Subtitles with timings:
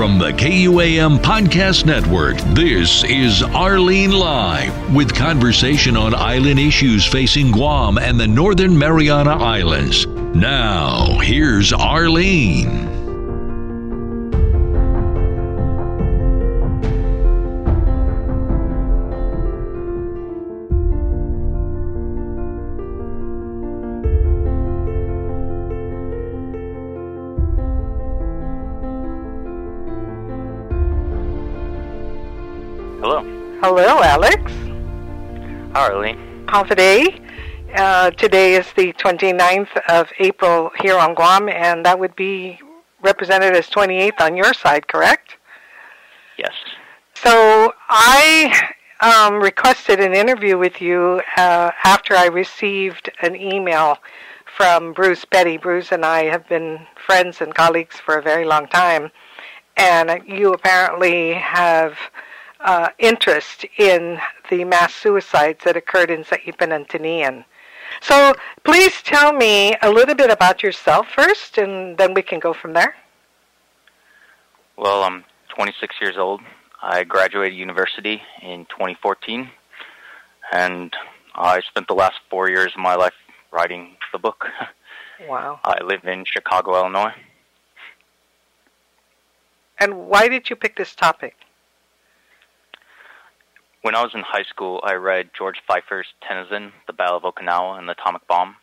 [0.00, 7.50] From the KUAM Podcast Network, this is Arlene Live with conversation on island issues facing
[7.50, 10.06] Guam and the Northern Mariana Islands.
[10.06, 12.99] Now, here's Arlene.
[34.20, 34.52] Alex.
[35.72, 36.44] Hi, Arlene.
[36.46, 37.22] How today?
[37.74, 42.60] Uh, today is the 29th of April here on Guam, and that would be
[43.00, 45.38] represented as 28th on your side, correct?
[46.36, 46.52] Yes.
[47.14, 48.52] So I
[49.00, 53.96] um, requested an interview with you uh, after I received an email
[54.44, 55.56] from Bruce Petty.
[55.56, 59.12] Bruce and I have been friends and colleagues for a very long time,
[59.78, 61.96] and you apparently have
[62.64, 64.18] uh, interest in
[64.50, 67.44] the mass suicides that occurred in Saipan and Tinian.
[68.00, 72.52] So please tell me a little bit about yourself first, and then we can go
[72.52, 72.94] from there.
[74.76, 76.40] Well, I'm 26 years old.
[76.82, 79.50] I graduated university in 2014,
[80.52, 80.94] and
[81.34, 83.14] I spent the last four years of my life
[83.52, 84.46] writing the book.
[85.28, 85.60] Wow.
[85.64, 87.12] I live in Chicago, Illinois.
[89.78, 91.36] And why did you pick this topic?
[93.82, 97.78] When I was in high school, I read George Feifer's Tennozan, The Battle of Okinawa
[97.78, 98.56] and the Atomic Bomb,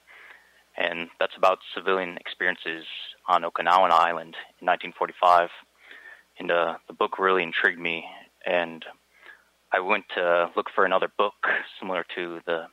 [0.78, 2.86] and that's about civilian experiences
[3.28, 5.50] on Okinawan Island in 1945.
[6.38, 8.06] And uh, the book really intrigued me,
[8.46, 8.86] and
[9.74, 11.34] I went to look for another book
[11.80, 12.66] similar to the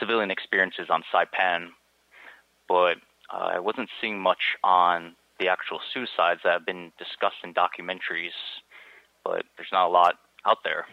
[0.00, 1.68] civilian experiences on Saipan,
[2.68, 2.96] but
[3.32, 8.34] uh, I wasn't seeing much on the actual suicides that have been discussed in documentaries,
[9.24, 10.86] but there's not a lot out there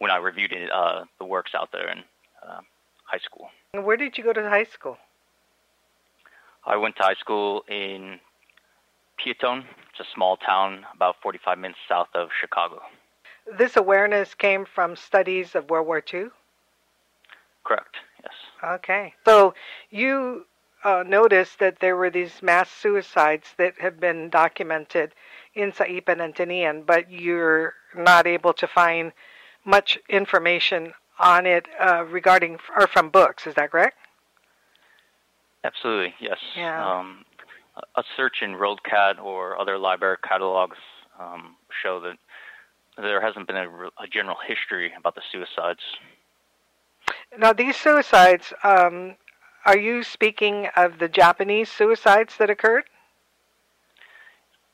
[0.00, 1.98] when I reviewed it, uh, the works out there in
[2.42, 2.60] uh,
[3.04, 3.50] high school.
[3.72, 4.96] Where did you go to high school?
[6.66, 8.18] I went to high school in
[9.18, 9.64] Peotone.
[9.90, 12.80] It's a small town about 45 minutes south of Chicago.
[13.58, 16.26] This awareness came from studies of World War II?
[17.64, 18.32] Correct, yes.
[18.64, 19.14] Okay.
[19.26, 19.54] So
[19.90, 20.46] you
[20.82, 25.14] uh, noticed that there were these mass suicides that have been documented
[25.54, 29.12] in Saipan and Tinian, but you're not able to find
[29.64, 33.46] much information on it uh, regarding or from books.
[33.46, 33.96] Is that correct?
[35.64, 36.38] Absolutely, yes.
[36.56, 36.98] Yeah.
[36.98, 37.24] Um,
[37.96, 40.78] a- search in WorldCat or other library catalogs
[41.18, 42.16] um, show that
[42.96, 45.80] there hasn't been a, a general history about the suicides.
[47.38, 49.16] Now, these suicides, um,
[49.66, 52.84] are you speaking of the Japanese suicides that occurred?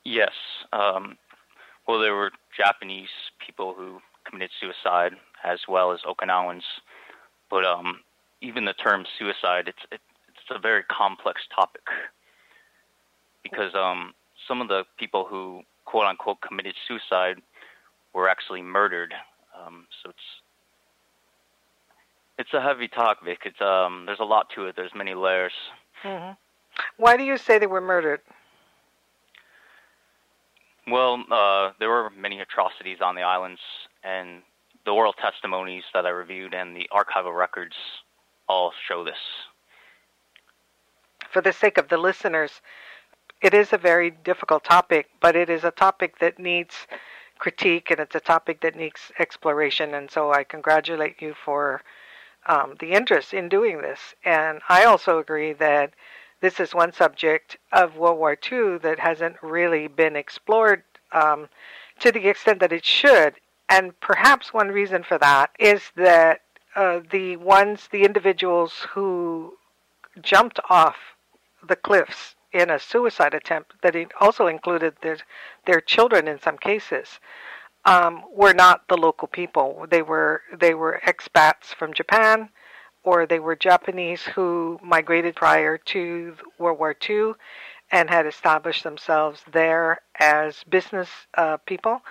[0.03, 0.31] Yes.
[0.71, 1.17] Um,
[1.87, 3.09] well, there were Japanese
[3.45, 6.63] people who committed suicide as well as Okinawans,
[7.49, 8.01] but um,
[8.41, 11.83] even the term suicide, it's it, it's a very complex topic
[13.43, 14.13] because um,
[14.47, 17.37] some of the people who quote unquote committed suicide
[18.13, 19.13] were actually murdered.
[19.59, 20.19] Um, so it's
[22.39, 23.39] it's a heavy topic.
[23.45, 24.75] It's um, there's a lot to it.
[24.75, 25.53] There's many layers.
[26.03, 26.31] hmm
[26.97, 28.21] Why do you say they were murdered?
[30.89, 33.59] Well, uh, there were many atrocities on the islands,
[34.07, 34.41] and
[34.85, 37.75] the oral testimonies that I reviewed and the archival records
[38.47, 39.17] all show this.
[41.29, 42.61] For the sake of the listeners,
[43.41, 46.87] it is a very difficult topic, but it is a topic that needs
[47.37, 49.93] critique and it's a topic that needs exploration.
[49.93, 51.81] And so I congratulate you for
[52.47, 53.99] um, the interest in doing this.
[54.23, 55.93] And I also agree that
[56.39, 61.49] this is one subject of World War II that hasn't really been explored um,
[61.99, 63.35] to the extent that it should.
[63.69, 66.41] And perhaps one reason for that is that
[66.75, 69.57] uh, the ones, the individuals who
[70.21, 70.95] jumped off
[71.67, 75.17] the cliffs in a suicide attempt, that also included their,
[75.65, 77.19] their children in some cases,
[77.85, 79.85] um, were not the local people.
[79.89, 82.49] They were they were expats from Japan,
[83.03, 87.33] or they were Japanese who migrated prior to World War II
[87.89, 92.01] and had established themselves there as business uh, people.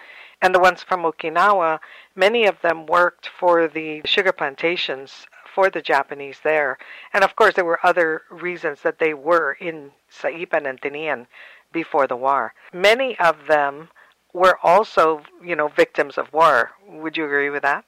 [0.42, 1.80] And the ones from Okinawa,
[2.14, 6.76] many of them worked for the sugar plantations for the Japanese there.
[7.14, 11.26] And of course, there were other reasons that they were in Saipan and Tinian
[11.72, 12.52] before the war.
[12.72, 13.88] Many of them
[14.32, 16.72] were also, you know, victims of war.
[16.86, 17.86] Would you agree with that?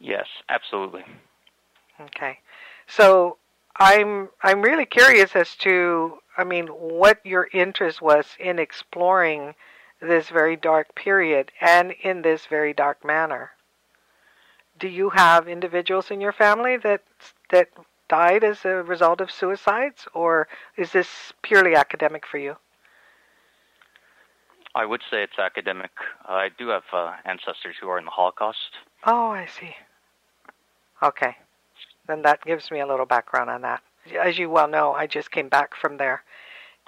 [0.00, 1.04] Yes, absolutely.
[2.00, 2.40] Okay.
[2.88, 3.36] So
[3.76, 9.54] I'm I'm really curious as to I mean what your interest was in exploring
[10.02, 13.52] this very dark period and in this very dark manner.
[14.78, 17.02] Do you have individuals in your family that
[17.50, 17.68] that
[18.08, 22.56] died as a result of suicides, or is this purely academic for you?
[24.74, 25.90] I would say it's academic.
[26.26, 28.58] I do have uh, ancestors who are in the Holocaust.
[29.06, 29.74] Oh, I see.
[31.02, 31.36] Okay.
[32.06, 33.82] Then that gives me a little background on that.
[34.20, 36.22] As you well know, I just came back from there.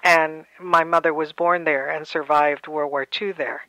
[0.02, 3.62] And my mother was born there and survived World War II there.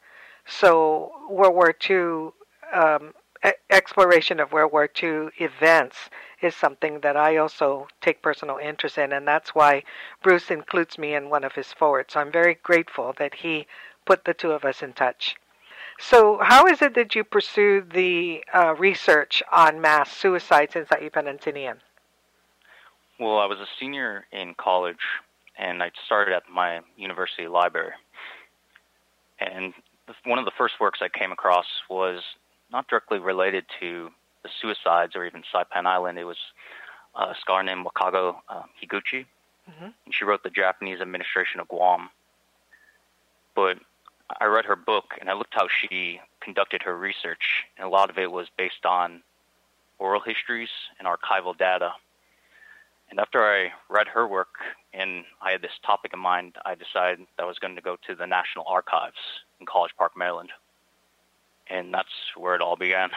[0.45, 2.31] So, World War II,
[2.73, 3.13] um,
[3.69, 6.09] exploration of World War II events
[6.41, 9.83] is something that I also take personal interest in, and that's why
[10.21, 12.13] Bruce includes me in one of his forwards.
[12.13, 13.67] So I'm very grateful that he
[14.05, 15.35] put the two of us in touch.
[15.97, 21.29] So, how is it that you pursued the uh, research on mass suicides in Saipan
[21.29, 21.77] and Tinian?
[23.17, 24.99] Well, I was a senior in college,
[25.57, 27.93] and I started at my university library.
[29.39, 29.73] And
[30.23, 32.21] one of the first works I came across was
[32.71, 34.09] not directly related to
[34.43, 36.17] the suicides or even Saipan Island.
[36.17, 36.37] It was
[37.15, 39.25] a scholar named Wakako uh, Higuchi,
[39.69, 39.85] mm-hmm.
[39.85, 42.09] and she wrote the Japanese administration of Guam.
[43.55, 43.77] But
[44.39, 48.09] I read her book and I looked how she conducted her research, and a lot
[48.09, 49.21] of it was based on
[49.97, 50.69] oral histories
[50.99, 51.93] and archival data.
[53.09, 54.55] And after I read her work
[54.93, 57.97] and I had this topic in mind, I decided that I was going to go
[58.07, 59.17] to the National Archives
[59.59, 60.49] in College Park, Maryland.
[61.69, 63.09] And that's where it all began.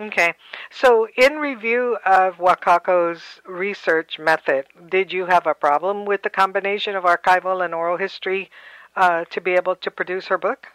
[0.00, 0.34] Okay.
[0.70, 6.96] So, in review of Wakako's research method, did you have a problem with the combination
[6.96, 8.50] of archival and oral history
[8.96, 10.66] uh, to be able to produce her book?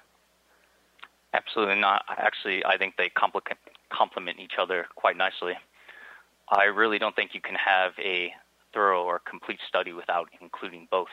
[1.33, 2.03] Absolutely not.
[2.09, 5.53] Actually, I think they complement each other quite nicely.
[6.51, 8.31] I really don't think you can have a
[8.73, 11.07] thorough or complete study without including both.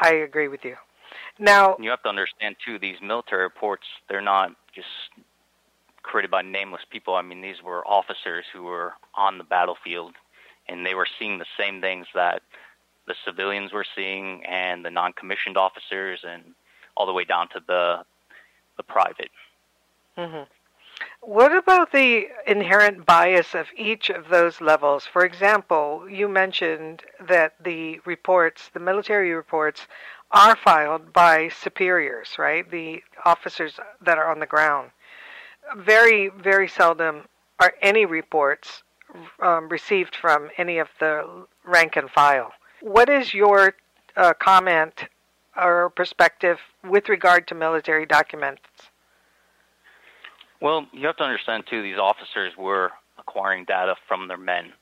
[0.00, 0.76] I agree with you.
[1.38, 4.88] Now, you have to understand too; these military reports, they're not just
[6.02, 7.14] created by nameless people.
[7.14, 10.14] I mean, these were officers who were on the battlefield,
[10.68, 12.42] and they were seeing the same things that
[13.06, 16.42] the civilians were seeing, and the non-commissioned officers, and
[16.96, 18.04] all the way down to the
[18.76, 19.30] the private.
[20.18, 20.44] Mm-hmm.
[21.20, 25.06] What about the inherent bias of each of those levels?
[25.06, 29.86] For example, you mentioned that the reports, the military reports,
[30.30, 32.70] are filed by superiors, right?
[32.70, 34.90] The officers that are on the ground.
[35.76, 38.82] Very, very seldom are any reports
[39.40, 42.52] um, received from any of the rank and file.
[42.80, 43.74] What is your
[44.16, 45.06] uh, comment
[45.56, 48.90] or perspective with regard to military documents?
[50.60, 51.82] Well, you have to understand too.
[51.82, 54.72] These officers were acquiring data from their men.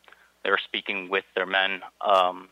[0.44, 1.80] They were speaking with their men.
[2.00, 2.48] Um,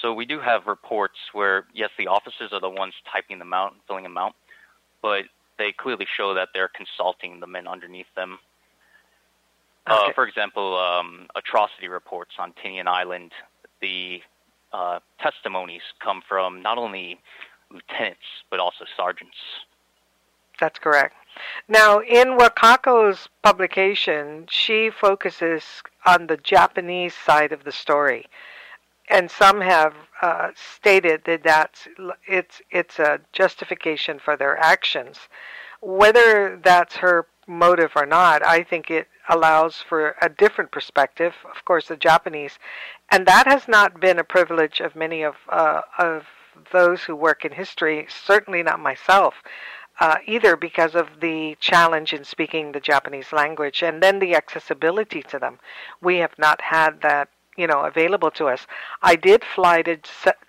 [0.00, 3.72] so we do have reports where, yes, the officers are the ones typing them out
[3.72, 4.34] and filling them out,
[5.02, 5.24] but
[5.58, 8.38] they clearly show that they're consulting the men underneath them.
[9.86, 10.10] Uh, okay.
[10.10, 13.32] Uh, for example, um, atrocity reports on Tinian Island,
[13.80, 14.20] the
[14.72, 17.20] uh, testimonies come from not only
[17.70, 18.20] lieutenants
[18.50, 19.36] but also sergeants.
[20.60, 21.14] That's correct.
[21.68, 28.26] Now, in Wakako's publication, she focuses on the Japanese side of the story,
[29.08, 31.88] and some have uh, stated that that's
[32.26, 35.18] it's it's a justification for their actions.
[35.80, 41.34] Whether that's her motive or not, I think it allows for a different perspective.
[41.44, 42.58] Of course, the Japanese,
[43.10, 46.26] and that has not been a privilege of many of uh, of
[46.72, 48.06] those who work in history.
[48.08, 49.34] Certainly not myself.
[49.98, 55.22] Uh, either because of the challenge in speaking the Japanese language and then the accessibility
[55.22, 55.58] to them.
[56.02, 58.66] We have not had that, you know, available to us.
[59.02, 59.98] I did fly to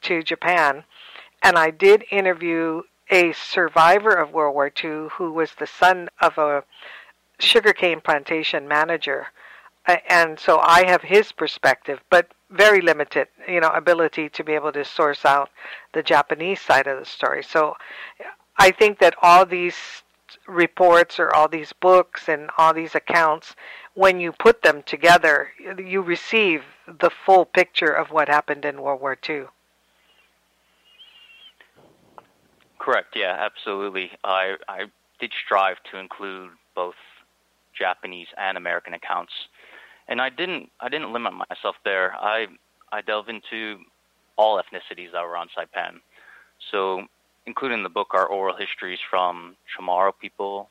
[0.02, 0.84] to Japan,
[1.42, 6.38] and I did interview a survivor of World War II who was the son of
[6.38, 6.64] a
[7.40, 9.28] sugarcane plantation manager.
[10.10, 14.74] And so I have his perspective, but very limited, you know, ability to be able
[14.74, 15.50] to source out
[15.94, 17.42] the Japanese side of the story.
[17.42, 17.76] So
[18.58, 20.04] I think that all these
[20.48, 23.56] reports or all these books and all these accounts,
[23.94, 29.02] when you put them together, you receive the full picture of what happened in World
[29.02, 29.46] War II.
[32.80, 33.16] Correct.
[33.16, 34.12] Yeah, absolutely.
[34.24, 34.86] I I
[35.20, 36.96] did strive to include both
[37.78, 39.34] Japanese and American accounts,
[40.08, 42.16] and I didn't I didn't limit myself there.
[42.16, 42.48] I
[42.92, 43.80] I delve into
[44.38, 46.00] all ethnicities that were on Saipan.
[46.72, 47.08] So,
[47.48, 50.70] including the book, are oral histories from Chamorro people,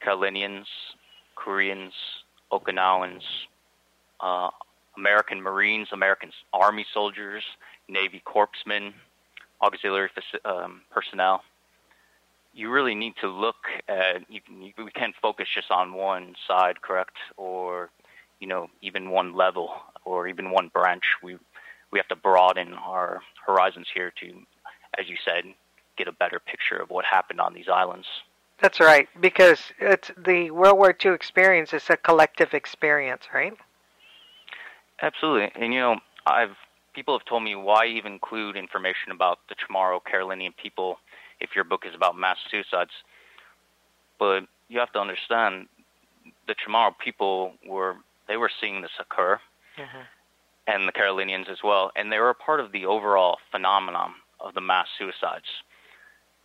[0.00, 0.66] Carolinians,
[1.34, 1.92] Koreans,
[2.52, 3.22] Okinawans,
[4.20, 4.48] uh,
[4.96, 7.42] American Marines, American Army soldiers,
[7.88, 8.92] Navy corpsmen,
[9.60, 10.10] auxiliary
[10.44, 11.42] um, personnel.
[12.54, 13.56] you really need to look
[13.88, 14.22] at.
[14.28, 17.16] You, you, we can't focus just on one side, correct?
[17.36, 17.90] Or
[18.38, 19.70] you know, even one level
[20.04, 21.04] or even one branch.
[21.22, 21.38] We
[21.90, 24.26] we have to broaden our horizons here to,
[24.98, 25.44] as you said,
[25.96, 28.06] get a better picture of what happened on these islands.
[28.60, 33.52] That's right, because it's the World War II experience is a collective experience, right?
[35.02, 35.96] Absolutely, and you know,
[36.26, 36.56] I've
[36.94, 40.98] people have told me why even include information about the Chamorro Carolinian people
[41.40, 42.92] if your book is about mass suicides.
[44.18, 45.66] But you have to understand,
[46.46, 47.96] the Chamorro people were
[48.28, 49.38] they were seeing this occur,
[49.76, 50.02] mm-hmm.
[50.66, 54.54] and the Carolinians as well, and they were a part of the overall phenomenon of
[54.54, 55.48] the mass suicides.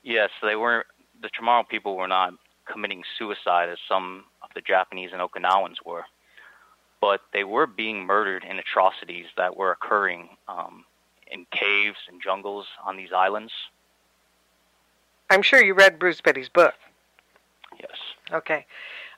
[0.03, 0.87] Yes, they weren't.
[1.21, 2.33] The Chamorro people were not
[2.65, 6.05] committing suicide as some of the Japanese and Okinawans were,
[7.01, 10.85] but they were being murdered in atrocities that were occurring um,
[11.29, 13.51] in caves and jungles on these islands.
[15.29, 16.73] I'm sure you read Bruce Petty's book.
[17.79, 17.97] Yes.
[18.31, 18.65] Okay.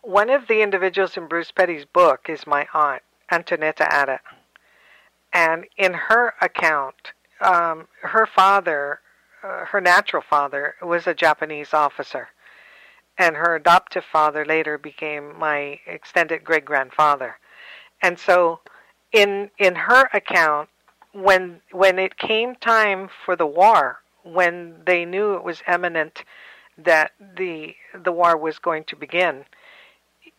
[0.01, 4.19] One of the individuals in Bruce Petty's book is my aunt, Antonetta Atta.
[5.31, 9.00] And in her account, um, her father,
[9.43, 12.29] uh, her natural father, was a Japanese officer.
[13.17, 17.37] And her adoptive father later became my extended great grandfather.
[18.01, 18.61] And so,
[19.11, 20.69] in in her account,
[21.11, 26.23] when when it came time for the war, when they knew it was imminent
[26.77, 29.45] that the the war was going to begin,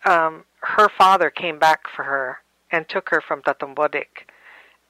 [0.05, 2.39] um, her father came back for her
[2.71, 4.27] and took her from Tatambodik,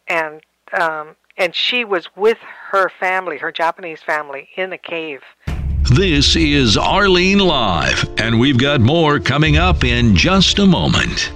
[0.08, 0.40] and
[0.72, 2.38] um, and she was with
[2.70, 5.22] her family, her Japanese family, in a cave.
[5.94, 11.32] This is Arlene Live, and we've got more coming up in just a moment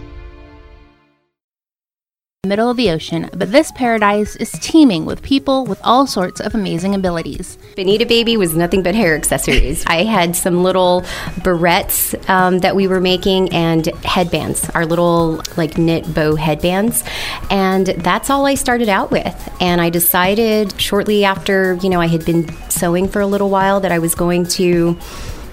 [2.47, 6.55] middle of the ocean, but this paradise is teeming with people with all sorts of
[6.55, 7.59] amazing abilities.
[7.75, 9.85] Benita Baby was nothing but hair accessories.
[9.87, 11.03] I had some little
[11.43, 17.05] barrettes um, that we were making and headbands, our little like knit bow headbands.
[17.51, 19.53] And that's all I started out with.
[19.61, 23.81] And I decided shortly after, you know, I had been sewing for a little while
[23.81, 24.97] that I was going to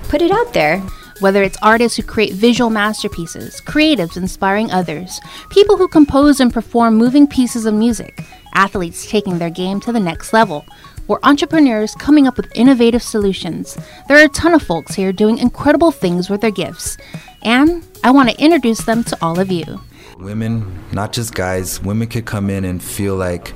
[0.10, 0.82] put it out there.
[1.20, 6.96] Whether it's artists who create visual masterpieces, creatives inspiring others, people who compose and perform
[6.96, 10.66] moving pieces of music, athletes taking their game to the next level,
[11.08, 13.78] or entrepreneurs coming up with innovative solutions,
[14.08, 16.98] there are a ton of folks here doing incredible things with their gifts.
[17.44, 19.82] And I want to introduce them to all of you.
[20.18, 23.54] Women, not just guys, women could come in and feel like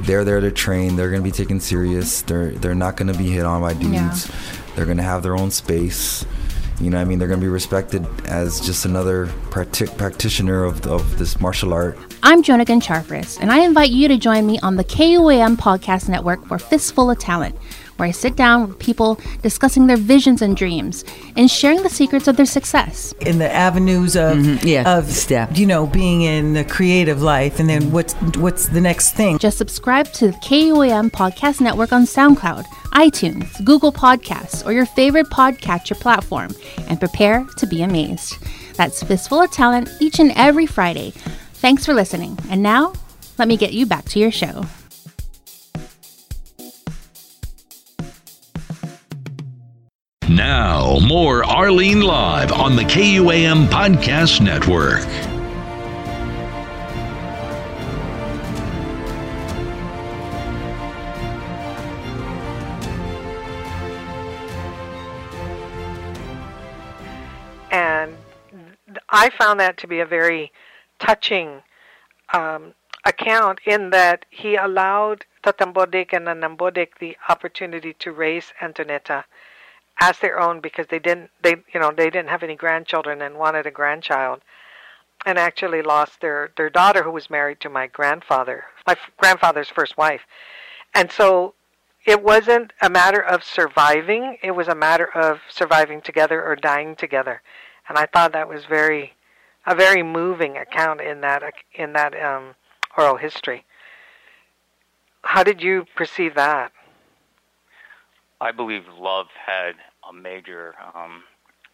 [0.00, 3.18] they're there to train, they're going to be taken serious, they're, they're not going to
[3.18, 4.34] be hit on by dudes, yeah.
[4.74, 6.24] they're going to have their own space
[6.80, 10.86] you know, I mean, they're going to be respected as just another practic- practitioner of,
[10.86, 11.98] of this martial art.
[12.22, 16.46] I'm Jonagan Charfris, and I invite you to join me on the KUAM Podcast Network
[16.46, 17.56] for Fistful of Talent,
[17.96, 21.04] where I sit down with people discussing their visions and dreams
[21.36, 23.12] and sharing the secrets of their success.
[23.20, 24.66] In the avenues of, mm-hmm.
[24.66, 28.80] yeah, of step, you know, being in the creative life, and then what's what's the
[28.80, 29.38] next thing?
[29.38, 32.64] Just subscribe to the KUAM Podcast Network on SoundCloud
[32.96, 36.50] iTunes, Google Podcasts, or your favorite podcatcher platform,
[36.88, 38.38] and prepare to be amazed.
[38.76, 41.12] That's Fistful of Talent each and every Friday.
[41.54, 42.38] Thanks for listening.
[42.50, 42.94] And now,
[43.38, 44.64] let me get you back to your show.
[50.36, 55.00] Now, more Arlene Live on the KUAM Podcast Network.
[67.72, 68.14] And
[69.08, 70.52] I found that to be a very
[70.98, 71.62] touching
[72.34, 72.74] um,
[73.06, 79.24] account in that he allowed Tatambodik and Anambodik the opportunity to raise Antonetta
[79.98, 83.36] as their own because they didn't they you know they didn't have any grandchildren and
[83.36, 84.40] wanted a grandchild
[85.24, 89.68] and actually lost their their daughter who was married to my grandfather my f- grandfather's
[89.68, 90.22] first wife
[90.94, 91.54] and so
[92.04, 96.94] it wasn't a matter of surviving it was a matter of surviving together or dying
[96.94, 97.42] together
[97.88, 99.14] and I thought that was very
[99.66, 101.42] a very moving account in that
[101.74, 102.54] in that um,
[102.96, 103.64] oral history.
[105.22, 106.72] How did you perceive that?
[108.40, 109.72] I believe love had
[110.08, 111.24] a major um,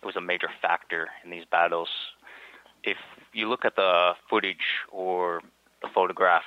[0.03, 1.89] it was a major factor in these battles.
[2.83, 2.97] If
[3.33, 4.57] you look at the footage
[4.91, 5.43] or
[5.81, 6.45] the photographs,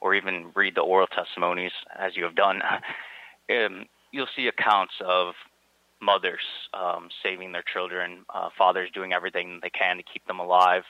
[0.00, 2.60] or even read the oral testimonies, as you have done,
[3.50, 5.34] um, you'll see accounts of
[6.00, 6.40] mothers
[6.72, 10.82] um, saving their children, uh, fathers doing everything they can to keep them alive,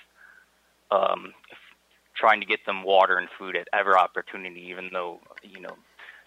[0.91, 1.33] um,
[2.17, 5.77] trying to get them water and food at every opportunity, even though you know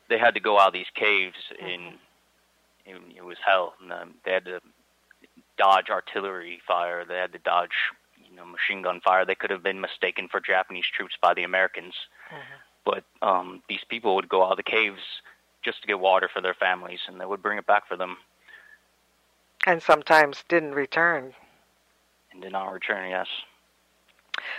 [0.09, 1.93] they had to go out of these caves in
[2.85, 3.73] it, it was hell.
[3.81, 4.59] And, um, they had to
[5.57, 7.05] dodge artillery fire.
[7.05, 7.71] They had to dodge,
[8.29, 9.25] you know, machine gun fire.
[9.25, 11.93] They could have been mistaken for Japanese troops by the Americans.
[12.31, 12.55] Mm-hmm.
[12.85, 15.01] But um, these people would go out of the caves
[15.63, 18.17] just to get water for their families, and they would bring it back for them.
[19.65, 21.33] And sometimes didn't return.
[22.31, 23.27] And did not return, yes.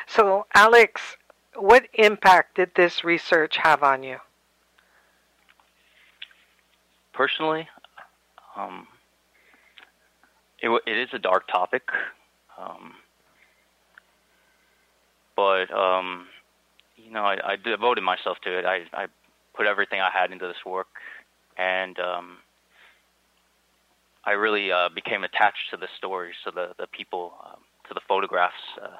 [0.06, 1.18] So, Alex,
[1.56, 4.18] what impact did this research have on you?
[7.12, 7.68] Personally,
[8.56, 8.86] um,
[10.60, 11.82] it, it is a dark topic,
[12.58, 12.94] um,
[15.36, 16.26] but um,
[16.96, 18.64] you know, I, I devoted myself to it.
[18.64, 19.06] I, I
[19.54, 20.88] put everything I had into this work,
[21.58, 22.38] and um,
[24.24, 28.00] I really uh, became attached to the stories, to the the people, um, to the
[28.08, 28.54] photographs.
[28.80, 28.96] Uh,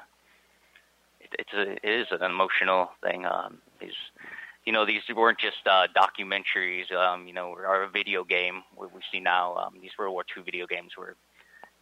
[1.19, 3.25] it, it's a, it is an emotional thing.
[3.25, 3.91] Um, these,
[4.65, 6.91] you know, these weren't just uh, documentaries.
[6.91, 8.63] Um, you know, or a video game.
[8.75, 11.15] What we see now, um, these World War II video games were,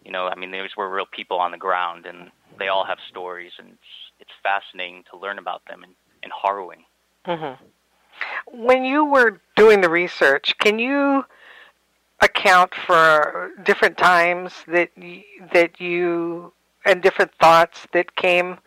[0.04, 2.98] you know, I mean, these were real people on the ground, and they all have
[3.10, 3.88] stories, and it's
[4.20, 6.84] it's fascinating to learn about them and, and harrowing.
[7.25, 7.63] Mm-hmm.
[8.66, 11.25] When you were doing the research, can you
[12.22, 14.92] account for different times that
[15.54, 16.54] that you
[16.86, 18.58] and different thoughts that came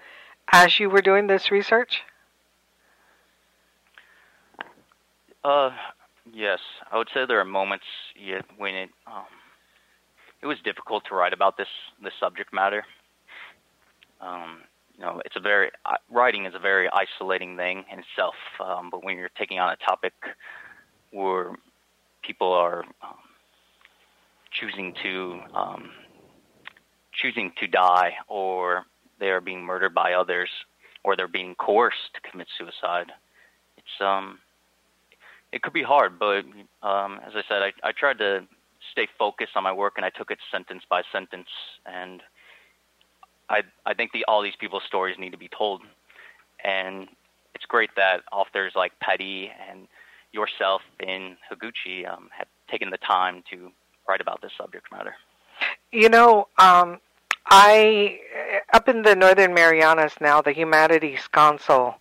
[0.52, 2.02] as you were doing this research?
[5.46, 5.70] Uh,
[6.32, 6.58] yes,
[6.90, 7.84] I would say there are moments
[8.58, 9.26] when it um,
[10.42, 11.68] it was difficult to write about this
[12.02, 12.84] this subject matter.
[14.20, 14.62] Um,
[14.98, 18.34] you know, it's a very uh, writing is a very isolating thing in itself.
[18.58, 20.14] Um, but when you're taking on a topic
[21.12, 21.52] where
[22.24, 23.22] people are um,
[24.50, 25.90] choosing to um,
[27.22, 28.82] choosing to die, or
[29.20, 30.48] they are being murdered by others,
[31.04, 33.12] or they're being coerced to commit suicide,
[33.76, 34.38] it's um,
[35.52, 36.18] it could be hard.
[36.18, 36.44] But
[36.82, 38.46] um, as I said, I, I tried to
[38.92, 41.48] stay focused on my work, and I took it sentence by sentence
[41.84, 42.22] and
[43.48, 45.82] I I think the all these people's stories need to be told,
[46.64, 47.08] and
[47.54, 49.86] it's great that authors like Petty and
[50.32, 53.71] yourself in Higuchi um, have taken the time to
[54.08, 55.14] write about this subject matter.
[55.92, 57.00] You know, um,
[57.47, 58.21] I
[58.73, 61.97] up in the Northern Marianas now, the Humanities Council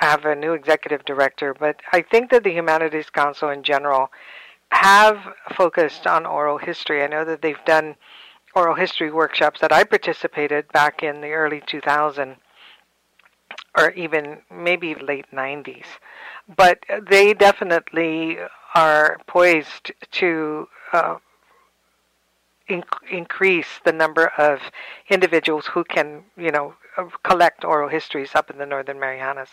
[0.00, 4.10] have a new executive director, but I think that the Humanities Council in general
[4.72, 5.18] have
[5.54, 7.02] focused on oral history.
[7.02, 7.96] I know that they've done
[8.54, 12.36] oral history workshops that I participated back in the early 2000s
[13.76, 15.86] or even maybe late 90s.
[16.56, 18.38] But they definitely
[18.74, 21.16] are poised to uh,
[23.10, 24.60] increase the number of
[25.08, 26.74] individuals who can, you know,
[27.22, 29.50] collect oral histories up in the Northern Marianas.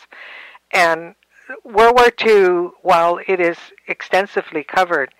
[0.72, 1.16] And
[1.64, 5.14] World War II, while it is extensively covered,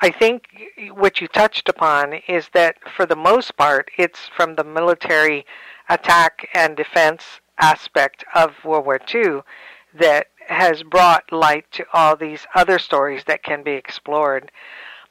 [0.00, 0.48] I think
[0.92, 5.46] what you touched upon is that for the most part, it's from the military
[5.88, 9.42] attack and defense aspect of World War II
[9.94, 14.50] that has brought light to all these other stories that can be explored.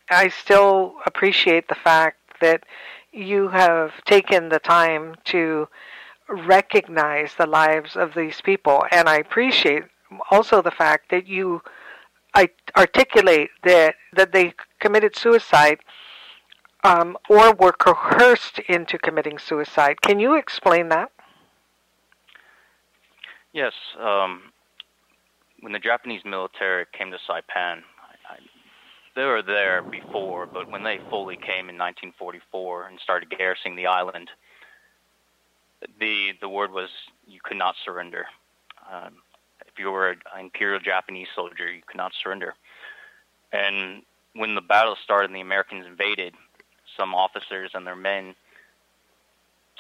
[0.10, 2.64] I still appreciate the fact that
[3.12, 5.68] you have taken the time to
[6.28, 9.84] recognize the lives of these people, and I appreciate
[10.30, 11.62] also the fact that you
[12.78, 15.80] articulate that that they committed suicide
[16.84, 20.02] um, or were coerced into committing suicide.
[20.02, 21.12] Can you explain that?
[23.54, 23.74] Yes.
[24.00, 24.54] Um,
[25.60, 27.82] when the Japanese military came to Saipan,
[29.16, 33.88] they were there before, but when they fully came in 1944 and started garrisoning the
[33.88, 34.30] island,
[36.00, 36.90] the the word was
[37.28, 38.26] you could not surrender.
[38.92, 39.16] Um,
[39.68, 42.54] if you were an Imperial Japanese soldier, you could not surrender.
[43.52, 46.34] And when the battle started and the Americans invaded,
[46.98, 48.36] some officers and their men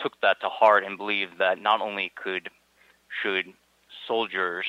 [0.01, 2.49] took that to heart and believed that not only could
[3.21, 3.45] should
[4.07, 4.65] soldiers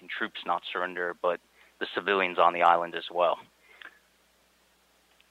[0.00, 1.40] and troops not surrender, but
[1.80, 3.38] the civilians on the island as well.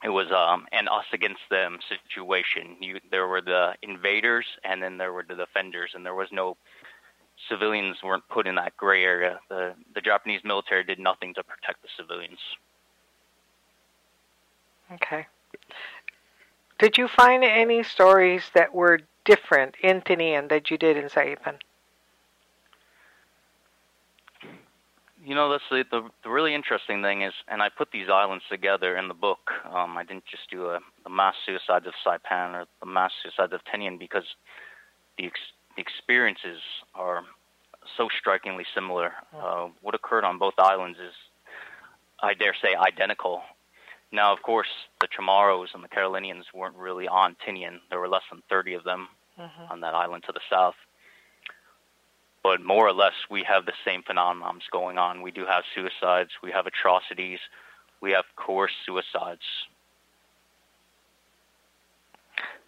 [0.03, 2.77] It was um, an us against them situation.
[2.79, 6.55] You, there were the invaders, and then there were the defenders, and there was no
[7.49, 9.39] civilians weren't put in that gray area.
[9.49, 12.39] The the Japanese military did nothing to protect the civilians.
[14.91, 15.25] Okay.
[16.79, 21.55] Did you find any stories that were different in Tinian that you did in Saipan?
[25.27, 28.45] You know, that's the, the, the really interesting thing is, and I put these islands
[28.49, 29.51] together in the book.
[29.65, 33.51] Um, I didn't just do a, the mass suicides of Saipan or the mass suicides
[33.51, 34.23] of Tinian because
[35.17, 35.37] the ex,
[35.77, 36.61] experiences
[36.95, 37.23] are
[37.97, 39.11] so strikingly similar.
[39.35, 41.13] Uh, what occurred on both islands is,
[42.21, 43.41] I dare say, identical.
[44.13, 47.79] Now, of course, the Chamorros and the Carolinians weren't really on Tinian.
[47.89, 49.73] There were less than 30 of them mm-hmm.
[49.73, 50.75] on that island to the south.
[52.43, 55.21] But more or less, we have the same phenomenons going on.
[55.21, 57.39] We do have suicides, we have atrocities,
[58.01, 59.41] we have coerced suicides.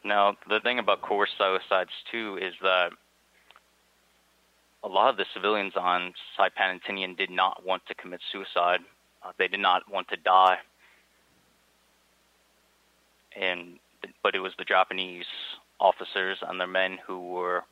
[0.03, 2.91] Now, the thing about coerced suicides, too, is that
[4.83, 8.79] a lot of the civilians on Saipan and Tinian did not want to commit suicide.
[9.23, 10.57] Uh, they did not want to die.
[13.39, 13.79] And
[14.23, 15.25] but it was the Japanese
[15.79, 17.63] officers and their men who were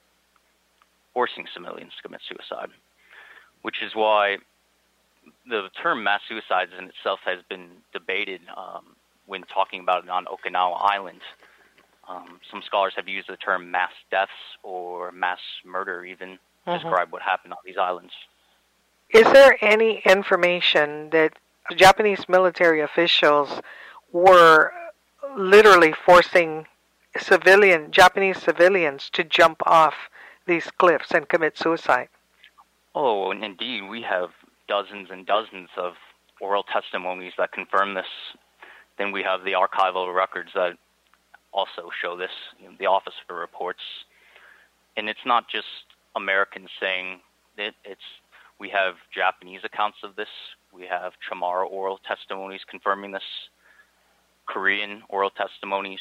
[1.18, 2.70] forcing civilians to commit suicide,
[3.64, 4.38] which is why
[5.50, 8.86] the term mass suicides in itself has been debated um,
[9.26, 11.22] when talking about it on Okinawa Island.
[12.08, 14.30] Um, some scholars have used the term mass deaths
[14.62, 16.74] or mass murder, even to mm-hmm.
[16.74, 18.14] describe what happened on these islands.
[19.10, 21.34] Is there any information that
[21.76, 23.60] Japanese military officials
[24.12, 24.72] were
[25.36, 26.68] literally forcing
[27.18, 29.96] civilian Japanese civilians to jump off
[30.48, 32.10] these cliffs and commit suicide?
[32.96, 34.30] Oh, and indeed, we have
[34.68, 35.94] dozens and dozens of
[36.42, 38.08] oral testimonies that confirm this.
[38.98, 40.78] Then we have the archival records that
[41.54, 43.82] also show this, you know, the officer reports.
[44.96, 45.68] And it's not just
[46.16, 47.20] Americans saying
[47.58, 48.02] it, it's
[48.60, 50.30] we have Japanese accounts of this.
[50.74, 53.24] We have Chamorro oral testimonies confirming this.
[54.48, 56.00] Korean oral testimonies.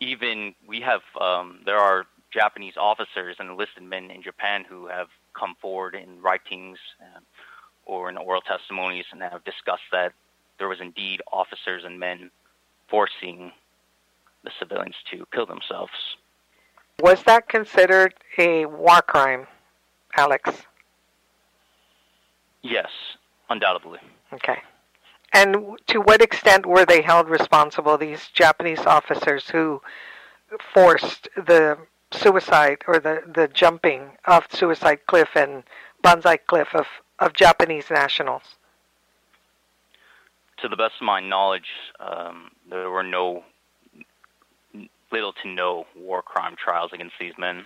[0.00, 5.06] Even we have um, there are Japanese officers and enlisted men in Japan who have
[5.38, 7.20] come forward in writings uh,
[7.86, 10.12] or in oral testimonies and have discussed that
[10.58, 12.30] there was indeed officers and men
[12.88, 13.52] forcing
[14.42, 15.92] the civilians to kill themselves.
[17.00, 19.46] Was that considered a war crime,
[20.16, 20.50] Alex?
[22.62, 22.90] Yes,
[23.50, 23.98] undoubtedly.
[24.32, 24.58] Okay.
[25.32, 29.82] And to what extent were they held responsible, these Japanese officers who
[30.72, 31.76] forced the
[32.14, 35.64] suicide or the, the jumping off Suicide Cliff and
[36.02, 36.86] Banzai Cliff of,
[37.18, 38.42] of Japanese nationals?
[40.58, 41.68] To the best of my knowledge,
[42.00, 43.44] um, there were no
[45.12, 47.64] little to no war crime trials against these men.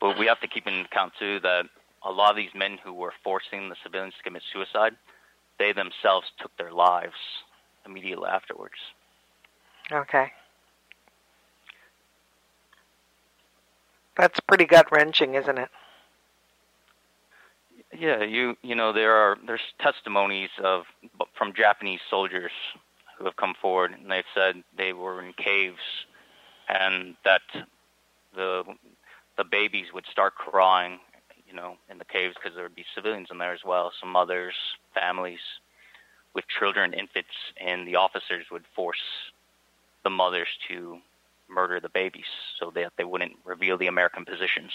[0.00, 1.64] But we have to keep in account too that
[2.04, 4.94] a lot of these men who were forcing the civilians to commit suicide,
[5.58, 7.14] they themselves took their lives
[7.84, 8.76] immediately afterwards.
[9.90, 10.32] Okay.
[14.18, 15.70] That's pretty gut wrenching, isn't it?
[17.96, 20.84] Yeah, you you know there are there's testimonies of
[21.36, 22.52] from Japanese soldiers
[23.16, 25.80] who have come forward and they've said they were in caves
[26.68, 27.40] and that
[28.34, 28.64] the
[29.36, 30.98] the babies would start crying,
[31.46, 34.10] you know, in the caves because there would be civilians in there as well, some
[34.10, 34.54] mothers,
[34.94, 35.40] families
[36.34, 38.98] with children, infants, and the officers would force
[40.04, 40.98] the mothers to
[41.48, 42.26] murder the babies
[42.58, 44.72] so that they wouldn't reveal the American positions.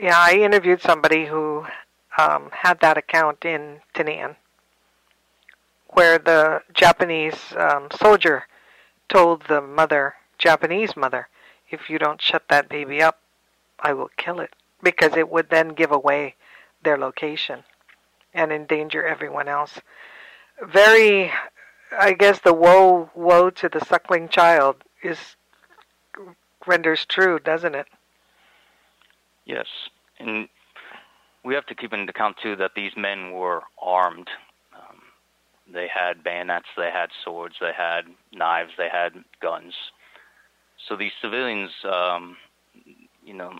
[0.00, 1.66] Yeah, I interviewed somebody who
[2.18, 4.36] um, had that account in Tinian,
[5.88, 8.44] where the Japanese um, soldier
[9.08, 11.28] told the mother Japanese mother,
[11.70, 13.20] if you don't shut that baby up,
[13.80, 14.54] I will kill it.
[14.82, 16.34] Because it would then give away
[16.82, 17.64] their location
[18.34, 19.80] and endanger everyone else.
[20.62, 21.32] Very,
[21.96, 25.36] I guess the woe, woe to the suckling child is
[26.66, 27.86] renders true, doesn't it?
[29.44, 29.66] Yes.
[30.18, 30.48] And
[31.44, 34.30] we have to keep into account, too, that these men were armed.
[34.74, 35.02] Um,
[35.72, 39.74] they had bayonets, they had swords, they had knives, they had guns.
[40.88, 42.36] So these civilians, um,
[43.24, 43.58] you know,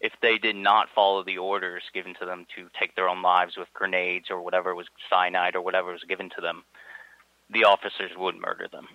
[0.00, 3.56] if they did not follow the orders given to them to take their own lives
[3.56, 6.64] with grenades or whatever was cyanide or whatever was given to them,
[7.50, 8.88] the officers would murder them.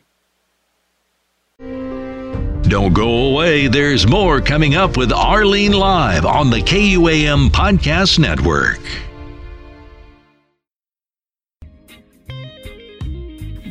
[2.69, 3.67] Don't go away.
[3.67, 8.82] There's more coming up with Arlene Live on the KUAM Podcast Network.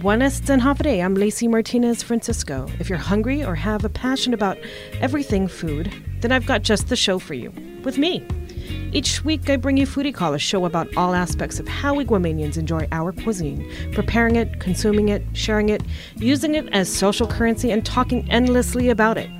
[0.00, 1.04] Buenas Denhavre.
[1.04, 2.66] I'm Lacey Martinez Francisco.
[2.78, 4.56] If you're hungry or have a passion about
[5.00, 7.52] everything food, then I've got just the show for you
[7.84, 8.26] with me.
[8.92, 12.04] Each week, I bring you Foodie Call, a show about all aspects of how we
[12.04, 15.82] Guamanians enjoy our cuisine, preparing it, consuming it, sharing it,
[16.16, 19.30] using it as social currency, and talking endlessly about it.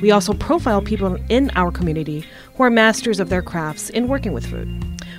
[0.00, 4.32] We also profile people in our community who are masters of their crafts in working
[4.32, 4.68] with food.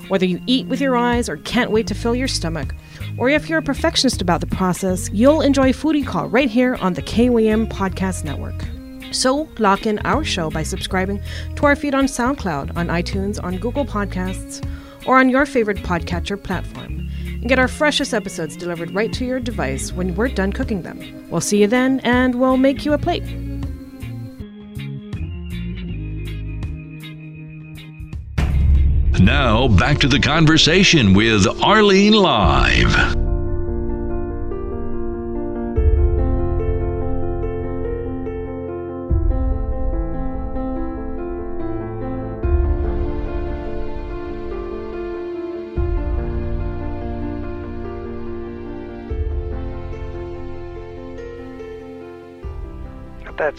[0.08, 2.74] Whether you eat with your eyes or can't wait to fill your stomach,
[3.18, 6.94] or if you're a perfectionist about the process, you'll enjoy Foodie Call right here on
[6.94, 8.79] the KUAM Podcast Network.
[9.12, 11.22] So lock in our show by subscribing
[11.56, 14.65] to our feed on SoundCloud, on iTunes, on Google Podcasts,
[15.06, 17.10] or on your favorite podcatcher platform.
[17.39, 21.00] and get our freshest episodes delivered right to your device when we're done cooking them.
[21.30, 23.24] We'll see you then, and we'll make you a plate.
[29.22, 33.29] Now, back to the conversation with Arlene Live.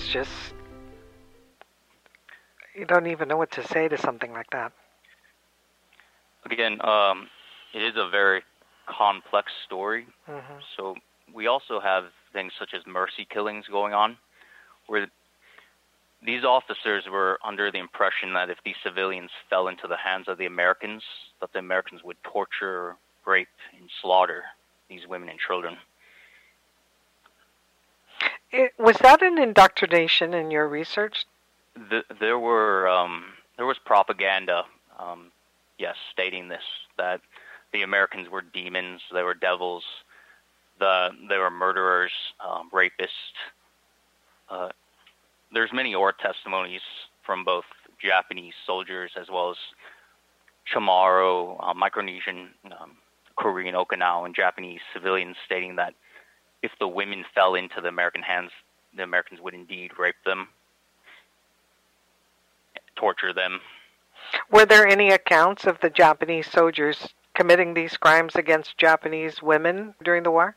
[0.00, 0.54] That's just.
[2.74, 4.72] You don't even know what to say to something like that
[6.50, 7.28] again, um,
[7.74, 8.42] it is a very
[8.86, 10.06] complex story.
[10.28, 10.58] Mm-hmm.
[10.76, 10.96] So
[11.32, 14.16] we also have things such as mercy killings going on,
[14.86, 15.08] where
[16.24, 20.38] these officers were under the impression that if these civilians fell into the hands of
[20.38, 21.02] the Americans,
[21.40, 24.42] that the Americans would torture, rape, and slaughter
[24.88, 25.76] these women and children.
[28.52, 31.26] It, was that an indoctrination in your research?
[31.74, 33.24] The, there were um,
[33.56, 34.64] there was propaganda
[35.00, 35.30] um,
[35.80, 36.62] yes, stating this
[36.98, 37.20] that
[37.72, 39.82] the Americans were demons, they were devils,
[40.78, 42.12] the they were murderers,
[42.46, 43.08] um, rapists.
[44.48, 44.68] Uh,
[45.52, 46.82] there's many oral testimonies
[47.24, 47.64] from both
[48.00, 49.56] Japanese soldiers as well as
[50.72, 52.48] Chamorro, uh, Micronesian,
[52.80, 52.96] um,
[53.36, 55.94] Korean, Okinawan, and Japanese civilians stating that
[56.62, 58.50] if the women fell into the American hands,
[58.96, 60.48] the Americans would indeed rape them,
[62.96, 63.60] torture them,
[64.50, 70.22] were there any accounts of the Japanese soldiers committing these crimes against Japanese women during
[70.22, 70.56] the war?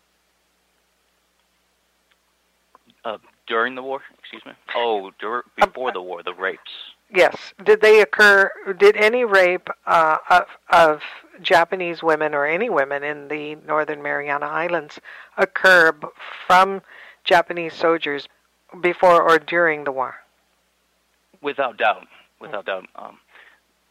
[3.05, 4.53] Uh, during the war, excuse me.
[4.75, 6.71] Oh, dur- before the war, the rapes.
[7.13, 7.53] Yes.
[7.63, 8.51] Did they occur?
[8.77, 11.01] Did any rape uh, of, of
[11.41, 14.99] Japanese women or any women in the Northern Mariana Islands
[15.37, 15.93] occur
[16.47, 16.81] from
[17.23, 18.27] Japanese soldiers
[18.81, 20.15] before or during the war?
[21.41, 22.07] Without doubt.
[22.41, 22.87] Without doubt.
[22.95, 23.19] Um,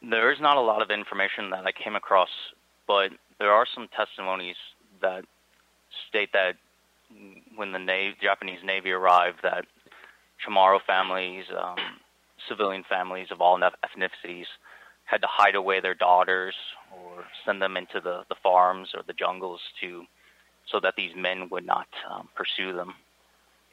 [0.03, 2.31] there is not a lot of information that I came across,
[2.89, 4.57] but there are some testimonies
[5.01, 5.25] that
[6.09, 6.57] state that
[7.55, 9.67] when the Navy, Japanese Navy arrived, that
[10.45, 11.77] Chamorro families, um,
[12.49, 14.47] civilian families of all ethnicities,
[15.05, 16.55] had to hide away their daughters
[16.93, 20.05] or send them into the, the farms or the jungles to
[20.67, 22.95] so that these men would not um, pursue them.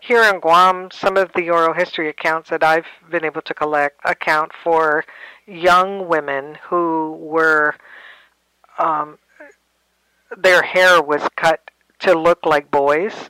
[0.02, 4.00] Here in Guam, some of the oral history accounts that I've been able to collect
[4.06, 5.04] account for
[5.46, 7.76] young women who were,
[8.78, 9.18] um,
[10.38, 13.30] their hair was cut to look like boys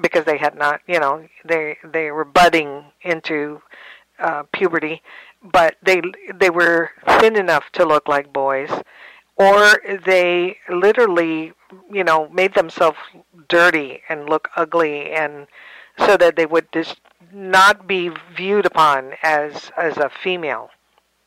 [0.00, 3.60] because they had not, you know, they they were budding into
[4.18, 5.02] uh, puberty,
[5.42, 6.02] but they
[6.34, 8.70] they were thin enough to look like boys,
[9.36, 11.52] or they literally,
[11.90, 12.98] you know, made themselves
[13.48, 15.46] dirty and look ugly and
[15.98, 17.00] so that they would just
[17.32, 20.70] not be viewed upon as as a female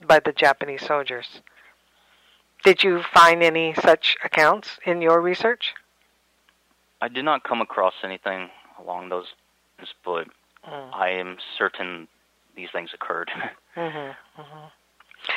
[0.06, 1.42] by the Japanese soldiers.
[2.64, 5.74] Did you find any such accounts in your research?
[7.02, 8.50] I did not come across anything
[8.80, 9.26] along those
[9.80, 10.28] lines, but
[10.70, 10.94] mm.
[10.94, 12.08] I am certain
[12.56, 13.30] these things occurred.
[13.76, 14.68] mm-hmm, mm-hmm.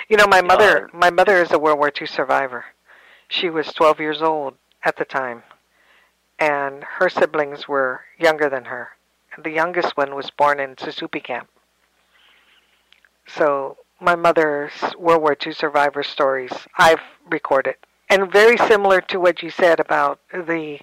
[0.09, 2.65] You know, my mother, uh, my mother is a World War II survivor.
[3.29, 5.43] She was 12 years old at the time,
[6.39, 8.91] and her siblings were younger than her
[9.43, 11.49] the youngest one was born in Susupe camp.
[13.27, 17.77] So my mother's World War II survivor stories I've recorded,
[18.11, 20.81] and very similar to what you said about the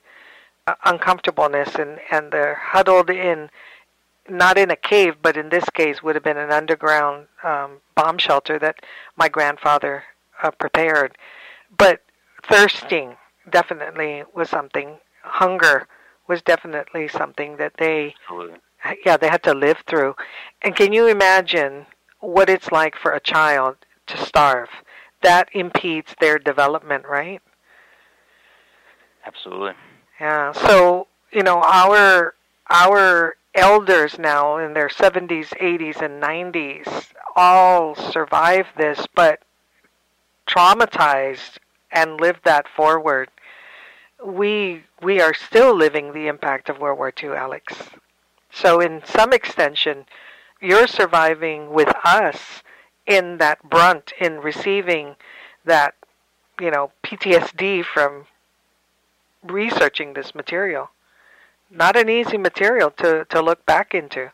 [0.67, 3.49] uh, uncomfortableness and and the huddled in,
[4.29, 8.17] not in a cave, but in this case would have been an underground um, bomb
[8.17, 8.77] shelter that
[9.15, 10.03] my grandfather
[10.41, 11.17] uh, prepared.
[11.75, 12.01] But
[12.43, 13.15] thirsting
[13.49, 14.97] definitely was something.
[15.23, 15.87] Hunger
[16.27, 18.15] was definitely something that they
[19.05, 20.15] yeah they had to live through.
[20.61, 21.85] And can you imagine
[22.19, 24.69] what it's like for a child to starve?
[25.21, 27.41] That impedes their development right?
[29.25, 29.73] Absolutely.
[30.19, 30.51] Yeah.
[30.51, 32.35] So you know our
[32.69, 39.41] our elders now in their 70s 80s and 90s all survived this but
[40.47, 41.57] traumatized
[41.91, 43.29] and lived that forward
[44.25, 47.89] we we are still living the impact of World War II, Alex.
[48.51, 50.05] So in some extension,
[50.61, 52.61] you're surviving with us
[53.07, 55.15] in that brunt in receiving
[55.65, 55.95] that
[56.59, 58.25] you know PTSD from
[59.43, 60.91] researching this material.
[61.71, 64.31] Not an easy material to to look back into.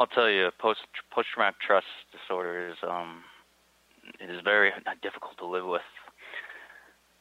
[0.00, 3.22] I'll tell you, post post traumatic stress disorder is um
[4.18, 5.82] it is very difficult to live with